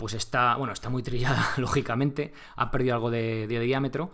pues 0.00 0.14
está, 0.14 0.56
bueno, 0.56 0.72
está 0.72 0.88
muy 0.88 1.02
trillada, 1.02 1.52
lógicamente, 1.58 2.32
ha 2.56 2.70
perdido 2.70 2.94
algo 2.94 3.10
de, 3.10 3.46
diámetro, 3.46 4.10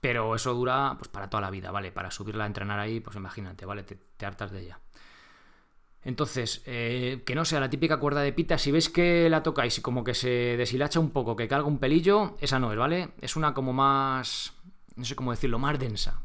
pero 0.00 0.34
eso 0.34 0.54
dura 0.54 0.94
pues 0.98 1.08
para 1.08 1.28
toda 1.28 1.42
la 1.42 1.50
vida, 1.50 1.70
¿vale? 1.70 1.92
Para 1.92 2.10
subirla 2.10 2.44
a 2.44 2.46
entrenar 2.46 2.80
ahí, 2.80 2.98
pues 2.98 3.14
imagínate, 3.16 3.66
¿vale? 3.66 3.82
Te, 3.82 4.26
hartas 4.26 4.50
de 4.50 4.62
ella. 4.62 4.80
Entonces, 6.02 6.62
eh, 6.64 7.22
que 7.26 7.34
no 7.34 7.44
sea 7.44 7.60
la 7.60 7.68
típica 7.68 7.98
cuerda 7.98 8.22
de 8.22 8.32
pita, 8.32 8.56
si 8.56 8.72
veis 8.72 8.88
que 8.88 9.28
la 9.28 9.42
tocáis 9.42 9.76
y 9.76 9.82
como 9.82 10.02
que 10.02 10.14
se 10.14 10.56
deshilacha 10.56 10.98
un 10.98 11.10
poco, 11.10 11.36
que 11.36 11.46
carga 11.46 11.68
un 11.68 11.78
pelillo, 11.78 12.36
esa 12.40 12.58
no 12.58 12.72
es, 12.72 12.78
¿vale? 12.78 13.10
Es 13.20 13.36
una 13.36 13.52
como 13.52 13.74
más, 13.74 14.54
no 14.96 15.04
sé 15.04 15.14
cómo 15.14 15.32
decirlo, 15.32 15.58
más 15.58 15.78
densa. 15.78 16.22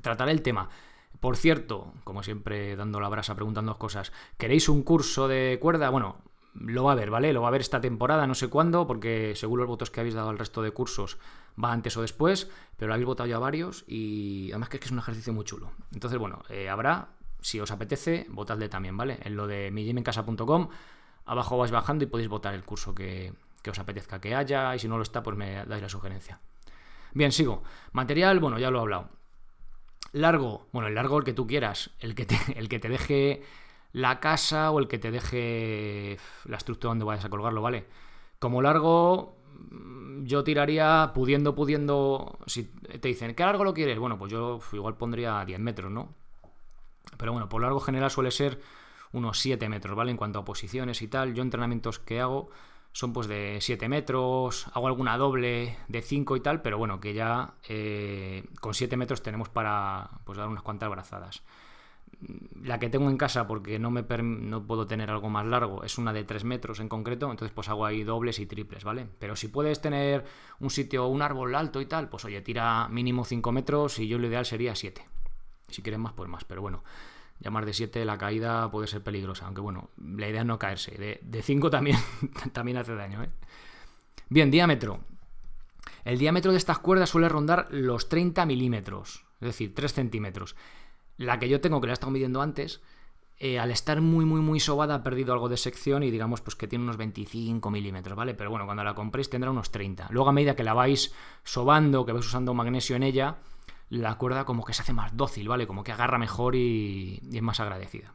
Trataré 0.00 0.30
el 0.30 0.42
tema. 0.42 0.70
Por 1.18 1.36
cierto, 1.36 1.92
como 2.04 2.22
siempre 2.22 2.76
dando 2.76 3.00
la 3.00 3.08
brasa 3.08 3.34
preguntando 3.34 3.76
cosas, 3.78 4.12
¿queréis 4.38 4.68
un 4.68 4.84
curso 4.84 5.26
de 5.26 5.58
cuerda? 5.60 5.90
Bueno, 5.90 6.22
lo 6.60 6.84
va 6.84 6.92
a 6.92 6.94
ver, 6.94 7.10
¿vale? 7.10 7.32
Lo 7.32 7.42
va 7.42 7.48
a 7.48 7.50
ver 7.50 7.60
esta 7.60 7.80
temporada, 7.80 8.26
no 8.26 8.34
sé 8.34 8.48
cuándo, 8.48 8.86
porque 8.86 9.34
según 9.36 9.58
los 9.58 9.68
votos 9.68 9.90
que 9.90 10.00
habéis 10.00 10.14
dado 10.14 10.30
al 10.30 10.38
resto 10.38 10.62
de 10.62 10.70
cursos, 10.70 11.18
va 11.62 11.72
antes 11.72 11.96
o 11.96 12.02
después, 12.02 12.50
pero 12.76 12.88
lo 12.88 12.94
habéis 12.94 13.06
votado 13.06 13.28
ya 13.28 13.38
varios 13.38 13.84
y 13.86 14.50
además 14.50 14.68
que 14.68 14.76
es, 14.76 14.80
que 14.80 14.86
es 14.86 14.92
un 14.92 14.98
ejercicio 14.98 15.32
muy 15.32 15.44
chulo. 15.44 15.72
Entonces, 15.92 16.18
bueno, 16.18 16.42
eh, 16.48 16.68
habrá, 16.68 17.08
si 17.40 17.60
os 17.60 17.70
apetece, 17.70 18.26
votadle 18.30 18.68
también, 18.68 18.96
¿vale? 18.96 19.18
En 19.22 19.36
lo 19.36 19.46
de 19.46 19.70
mijimencasa.com, 19.70 20.68
abajo 21.26 21.58
vais 21.58 21.70
bajando 21.70 22.04
y 22.04 22.06
podéis 22.08 22.28
votar 22.28 22.54
el 22.54 22.64
curso 22.64 22.94
que, 22.94 23.32
os 23.68 23.78
apetezca 23.80 24.20
que 24.20 24.32
haya 24.32 24.76
y 24.76 24.78
si 24.78 24.86
no 24.86 24.96
lo 24.96 25.02
está, 25.02 25.24
pues 25.24 25.36
me 25.36 25.64
dais 25.66 25.82
la 25.82 25.88
sugerencia. 25.88 26.40
Bien, 27.12 27.32
sigo. 27.32 27.64
Material, 27.92 28.38
bueno, 28.38 28.60
ya 28.60 28.70
lo 28.70 28.78
he 28.78 28.82
hablado. 28.82 29.08
Largo, 30.12 30.68
bueno, 30.72 30.86
el 30.86 30.94
largo 30.94 31.18
el 31.18 31.24
que 31.24 31.32
tú 31.32 31.48
quieras, 31.48 31.90
el 31.98 32.14
que 32.14 32.28
el 32.54 32.68
que 32.68 32.78
te 32.78 32.88
deje 32.88 33.42
la 33.96 34.20
casa 34.20 34.70
o 34.72 34.78
el 34.78 34.88
que 34.88 34.98
te 34.98 35.10
deje 35.10 36.18
la 36.44 36.58
estructura 36.58 36.90
donde 36.90 37.06
vayas 37.06 37.24
a 37.24 37.30
colgarlo, 37.30 37.62
¿vale? 37.62 37.86
Como 38.38 38.60
largo, 38.60 39.38
mm, 39.70 40.24
yo 40.24 40.44
tiraría 40.44 41.12
pudiendo, 41.14 41.54
pudiendo. 41.54 42.38
Si 42.46 42.64
te 42.64 43.08
dicen, 43.08 43.34
¿qué 43.34 43.42
largo 43.42 43.64
lo 43.64 43.72
quieres? 43.72 43.98
Bueno, 43.98 44.18
pues 44.18 44.30
yo 44.30 44.60
igual 44.72 44.98
pondría 44.98 45.42
10 45.46 45.60
metros, 45.60 45.90
¿no? 45.90 46.14
Pero 47.16 47.32
bueno, 47.32 47.48
por 47.48 47.62
largo 47.62 47.80
general 47.80 48.10
suele 48.10 48.30
ser 48.30 48.60
unos 49.12 49.38
7 49.38 49.66
metros, 49.70 49.96
¿vale? 49.96 50.10
En 50.10 50.18
cuanto 50.18 50.40
a 50.40 50.44
posiciones 50.44 51.00
y 51.00 51.08
tal. 51.08 51.32
Yo 51.32 51.42
entrenamientos 51.42 51.98
que 51.98 52.20
hago 52.20 52.50
son 52.92 53.14
pues 53.14 53.28
de 53.28 53.58
7 53.62 53.88
metros, 53.88 54.66
hago 54.74 54.88
alguna 54.88 55.16
doble 55.16 55.78
de 55.88 56.02
5 56.02 56.36
y 56.36 56.40
tal, 56.40 56.60
pero 56.60 56.76
bueno, 56.76 57.00
que 57.00 57.14
ya 57.14 57.54
eh, 57.66 58.44
con 58.60 58.74
7 58.74 58.94
metros 58.98 59.22
tenemos 59.22 59.48
para 59.48 60.10
pues, 60.24 60.36
dar 60.36 60.48
unas 60.48 60.62
cuantas 60.62 60.90
brazadas. 60.90 61.42
La 62.62 62.78
que 62.78 62.88
tengo 62.88 63.10
en 63.10 63.18
casa, 63.18 63.46
porque 63.46 63.78
no, 63.78 63.90
me 63.90 64.02
no 64.22 64.66
puedo 64.66 64.86
tener 64.86 65.10
algo 65.10 65.28
más 65.28 65.46
largo, 65.46 65.84
es 65.84 65.98
una 65.98 66.12
de 66.12 66.24
3 66.24 66.44
metros 66.44 66.80
en 66.80 66.88
concreto, 66.88 67.30
entonces 67.30 67.54
pues 67.54 67.68
hago 67.68 67.84
ahí 67.84 68.04
dobles 68.04 68.38
y 68.38 68.46
triples, 68.46 68.84
¿vale? 68.84 69.06
Pero 69.18 69.36
si 69.36 69.48
puedes 69.48 69.80
tener 69.80 70.24
un 70.60 70.70
sitio, 70.70 71.06
un 71.06 71.22
árbol 71.22 71.54
alto 71.54 71.80
y 71.80 71.86
tal, 71.86 72.08
pues 72.08 72.24
oye, 72.24 72.40
tira 72.40 72.88
mínimo 72.88 73.24
5 73.24 73.52
metros 73.52 73.98
y 73.98 74.08
yo 74.08 74.18
lo 74.18 74.26
ideal 74.26 74.46
sería 74.46 74.74
7. 74.74 75.06
Si 75.68 75.82
quieres 75.82 76.00
más, 76.00 76.14
pues 76.14 76.28
más, 76.30 76.44
pero 76.44 76.62
bueno, 76.62 76.82
ya 77.40 77.50
más 77.50 77.66
de 77.66 77.74
7 77.74 78.04
la 78.04 78.16
caída 78.16 78.70
puede 78.70 78.86
ser 78.86 79.02
peligrosa, 79.02 79.46
aunque 79.46 79.60
bueno, 79.60 79.90
la 79.98 80.28
idea 80.28 80.40
es 80.40 80.46
no 80.46 80.58
caerse. 80.58 81.20
De 81.22 81.42
5 81.42 81.70
también, 81.70 81.98
también 82.52 82.78
hace 82.78 82.94
daño, 82.94 83.22
¿eh? 83.22 83.30
Bien, 84.28 84.50
diámetro. 84.50 85.00
El 86.04 86.18
diámetro 86.18 86.52
de 86.52 86.58
estas 86.58 86.78
cuerdas 86.78 87.10
suele 87.10 87.28
rondar 87.28 87.68
los 87.70 88.08
30 88.08 88.46
milímetros, 88.46 89.24
es 89.40 89.46
decir, 89.48 89.74
3 89.74 89.92
centímetros. 89.92 90.56
La 91.16 91.38
que 91.38 91.48
yo 91.48 91.60
tengo, 91.60 91.80
que 91.80 91.86
la 91.86 91.92
he 91.92 91.94
estado 91.94 92.12
midiendo 92.12 92.42
antes, 92.42 92.80
eh, 93.38 93.58
al 93.58 93.70
estar 93.70 94.00
muy, 94.00 94.24
muy, 94.24 94.40
muy 94.40 94.60
sobada 94.60 94.94
ha 94.94 95.02
perdido 95.02 95.32
algo 95.32 95.48
de 95.48 95.58
sección 95.58 96.02
y 96.02 96.10
digamos 96.10 96.40
pues 96.40 96.56
que 96.56 96.66
tiene 96.66 96.84
unos 96.84 96.96
25 96.96 97.70
milímetros, 97.70 98.16
¿vale? 98.16 98.34
Pero 98.34 98.50
bueno, 98.50 98.64
cuando 98.64 98.82
la 98.82 98.94
compréis 98.94 99.28
tendrá 99.28 99.50
unos 99.50 99.70
30. 99.70 100.08
Luego 100.10 100.30
a 100.30 100.32
medida 100.32 100.56
que 100.56 100.64
la 100.64 100.72
vais 100.72 101.12
sobando, 101.44 102.06
que 102.06 102.12
vais 102.12 102.24
usando 102.24 102.54
magnesio 102.54 102.96
en 102.96 103.02
ella, 103.02 103.36
la 103.90 104.16
cuerda 104.16 104.44
como 104.44 104.64
que 104.64 104.72
se 104.72 104.82
hace 104.82 104.92
más 104.92 105.16
dócil, 105.16 105.48
¿vale? 105.48 105.66
Como 105.66 105.84
que 105.84 105.92
agarra 105.92 106.18
mejor 106.18 106.56
y, 106.56 107.20
es 107.32 107.42
más 107.42 107.60
agradecida. 107.60 108.14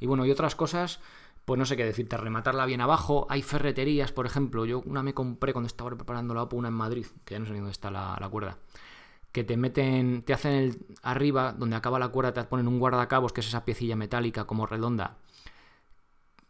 Y 0.00 0.06
bueno, 0.06 0.26
y 0.26 0.30
otras 0.30 0.54
cosas, 0.54 1.00
pues 1.44 1.58
no 1.58 1.64
sé 1.64 1.76
qué 1.76 1.84
decirte, 1.84 2.16
rematarla 2.16 2.66
bien 2.66 2.80
abajo. 2.80 3.26
Hay 3.30 3.42
ferreterías, 3.42 4.12
por 4.12 4.26
ejemplo, 4.26 4.64
yo 4.64 4.80
una 4.80 5.02
me 5.02 5.14
compré 5.14 5.52
cuando 5.52 5.68
estaba 5.68 5.90
preparando 5.90 6.34
la 6.34 6.42
OPO, 6.42 6.56
una 6.56 6.68
en 6.68 6.74
Madrid, 6.74 7.06
que 7.24 7.34
ya 7.34 7.38
no 7.38 7.46
sé 7.46 7.52
ni 7.52 7.58
dónde 7.58 7.72
está 7.72 7.90
la, 7.90 8.28
cuerda, 8.30 8.58
que 9.34 9.42
te 9.42 9.56
meten, 9.56 10.22
te 10.22 10.32
hacen 10.32 10.52
el, 10.52 10.86
arriba, 11.02 11.52
donde 11.52 11.74
acaba 11.74 11.98
la 11.98 12.10
cuerda, 12.10 12.32
te 12.32 12.44
ponen 12.44 12.68
un 12.68 12.78
guardacabos, 12.78 13.32
que 13.32 13.40
es 13.40 13.48
esa 13.48 13.64
piecilla 13.64 13.96
metálica 13.96 14.44
como 14.44 14.64
redonda, 14.64 15.16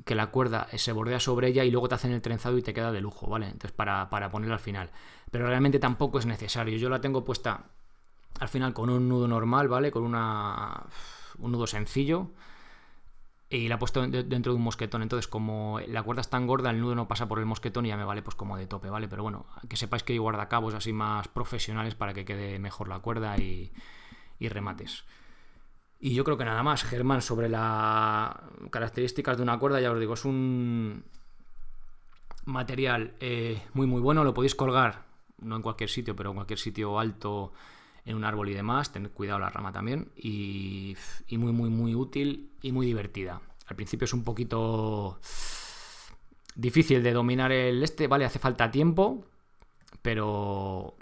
que 0.05 0.15
la 0.15 0.27
cuerda 0.27 0.69
se 0.77 0.93
bordea 0.93 1.19
sobre 1.19 1.49
ella 1.49 1.65
y 1.65 1.71
luego 1.71 1.89
te 1.89 1.95
hacen 1.95 2.13
el 2.13 2.21
trenzado 2.21 2.59
y 2.59 2.63
te 2.63 2.75
queda 2.75 2.93
de 2.93 3.01
lujo, 3.01 3.27
¿vale? 3.27 3.47
Entonces 3.47 3.73
para, 3.73 4.11
para 4.11 4.31
ponerla 4.31 4.57
al 4.57 4.61
final. 4.61 4.91
Pero 5.31 5.47
realmente 5.47 5.79
tampoco 5.79 6.19
es 6.19 6.27
necesario. 6.27 6.77
Yo 6.77 6.91
la 6.91 7.01
tengo 7.01 7.25
puesta 7.25 7.71
al 8.39 8.49
final 8.49 8.75
con 8.75 8.91
un 8.91 9.09
nudo 9.09 9.29
normal, 9.29 9.67
¿vale? 9.67 9.91
Con 9.91 10.03
una, 10.03 10.85
un 11.39 11.53
nudo 11.53 11.67
sencillo 11.67 12.33
y 13.57 13.69
la 13.69 13.77
he 13.77 13.79
puesto 13.79 14.07
dentro 14.07 14.53
de 14.53 14.57
un 14.57 14.63
mosquetón. 14.63 15.03
Entonces, 15.03 15.29
como 15.29 15.81
la 15.87 16.03
cuerda 16.03 16.21
es 16.21 16.29
tan 16.29 16.47
gorda, 16.47 16.71
el 16.71 16.81
nudo 16.81 16.95
no 16.95 17.09
pasa 17.09 17.29
por 17.29 17.39
el 17.39 17.47
mosquetón 17.47 17.87
y 17.87 17.91
ya 17.91 17.97
me 17.97 18.05
vale 18.05 18.23
pues 18.23 18.35
como 18.35 18.57
de 18.57 18.67
tope, 18.67 18.91
¿vale? 18.91 19.09
Pero 19.09 19.23
bueno, 19.23 19.47
que 19.69 19.77
sepáis 19.77 20.03
que 20.03 20.13
hay 20.13 20.19
guardacabos 20.19 20.75
así 20.75 20.93
más 20.93 21.29
profesionales 21.29 21.95
para 21.95 22.15
que 22.15 22.25
quede 22.25 22.59
mejor 22.59 22.89
la 22.89 22.99
cuerda 22.99 23.37
y, 23.39 23.73
remates. 24.41 25.05
Y 26.01 26.15
yo 26.15 26.25
creo 26.25 26.37
que 26.37 26.45
nada 26.45 26.63
más, 26.63 26.85
Germán, 26.85 27.23
sobre 27.23 27.49
las 27.49 28.35
características 28.71 29.39
de 29.39 29.43
una 29.43 29.59
cuerda, 29.59 29.81
ya 29.81 29.91
os 29.91 29.99
digo, 29.99 30.15
es 30.15 30.25
un 30.25 31.05
material 32.45 33.15
eh, 33.21 33.63
muy 33.73 33.87
muy 33.87 34.03
bueno, 34.03 34.23
lo 34.23 34.35
podéis 34.35 34.55
colgar, 34.55 35.05
no 35.39 35.57
en 35.57 35.63
cualquier 35.63 35.89
sitio, 35.89 36.15
pero 36.15 36.31
en 36.31 36.37
cualquier 36.37 36.59
sitio 36.59 36.99
alto 36.99 37.53
en 38.05 38.17
un 38.17 38.25
árbol 38.25 38.49
y 38.49 38.55
demás, 38.55 38.93
tener 38.93 39.11
cuidado 39.11 39.39
la 39.39 39.51
rama 39.51 39.73
también, 39.73 40.11
y, 40.17 40.97
muy, 41.31 41.53
muy, 41.53 41.71
muy 41.71 41.95
útil 41.95 42.51
y 42.63 42.73
muy 42.73 42.87
divertida. 42.87 43.41
Al 43.67 43.77
principio 43.77 44.05
es 44.05 44.13
un 44.13 44.25
poquito 44.25 45.21
difícil 46.55 47.03
de 47.03 47.13
dominar 47.13 47.51
el 47.53 47.83
este, 47.83 48.07
¿vale? 48.07 48.25
Hace 48.25 48.39
falta 48.39 48.71
tiempo, 48.71 49.25
pero 50.03 50.97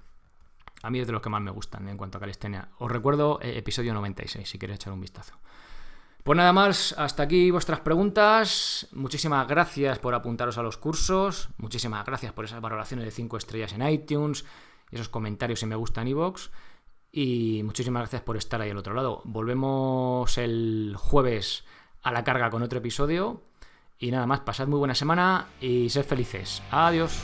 a 0.82 0.90
mí 0.90 1.00
es 1.00 1.06
de 1.06 1.12
los 1.12 1.22
que 1.22 1.28
más 1.28 1.42
me 1.42 1.50
gustan 1.50 1.88
en 1.88 1.96
cuanto 1.96 2.18
a 2.18 2.20
calistenia. 2.20 2.68
Os 2.78 2.90
recuerdo 2.90 3.40
eh, 3.42 3.58
episodio 3.58 3.94
96, 3.94 4.48
si 4.48 4.58
queréis 4.58 4.76
echar 4.76 4.92
un 4.92 5.00
vistazo. 5.00 5.34
Pues 6.22 6.36
nada 6.36 6.52
más, 6.52 6.94
hasta 6.96 7.24
aquí 7.24 7.50
vuestras 7.50 7.80
preguntas. 7.80 8.86
Muchísimas 8.92 9.48
gracias 9.48 9.98
por 9.98 10.14
apuntaros 10.14 10.56
a 10.56 10.62
los 10.62 10.76
cursos. 10.76 11.48
Muchísimas 11.58 12.06
gracias 12.06 12.32
por 12.32 12.44
esas 12.44 12.60
valoraciones 12.60 13.04
de 13.04 13.10
5 13.10 13.36
estrellas 13.36 13.72
en 13.72 13.88
iTunes 13.88 14.44
y 14.92 14.94
esos 14.94 15.08
comentarios 15.08 15.58
si 15.58 15.66
me 15.66 15.74
gustan 15.74 16.06
en. 16.06 16.52
Y 17.12 17.60
muchísimas 17.62 18.00
gracias 18.00 18.22
por 18.22 18.38
estar 18.38 18.60
ahí 18.62 18.70
al 18.70 18.78
otro 18.78 18.94
lado. 18.94 19.20
Volvemos 19.24 20.38
el 20.38 20.94
jueves 20.96 21.64
a 22.02 22.10
la 22.10 22.24
carga 22.24 22.48
con 22.48 22.62
otro 22.62 22.78
episodio. 22.78 23.42
Y 23.98 24.10
nada 24.10 24.26
más, 24.26 24.40
pasad 24.40 24.66
muy 24.66 24.78
buena 24.78 24.94
semana 24.94 25.48
y 25.60 25.90
sed 25.90 26.04
felices. 26.04 26.62
Adiós. 26.70 27.22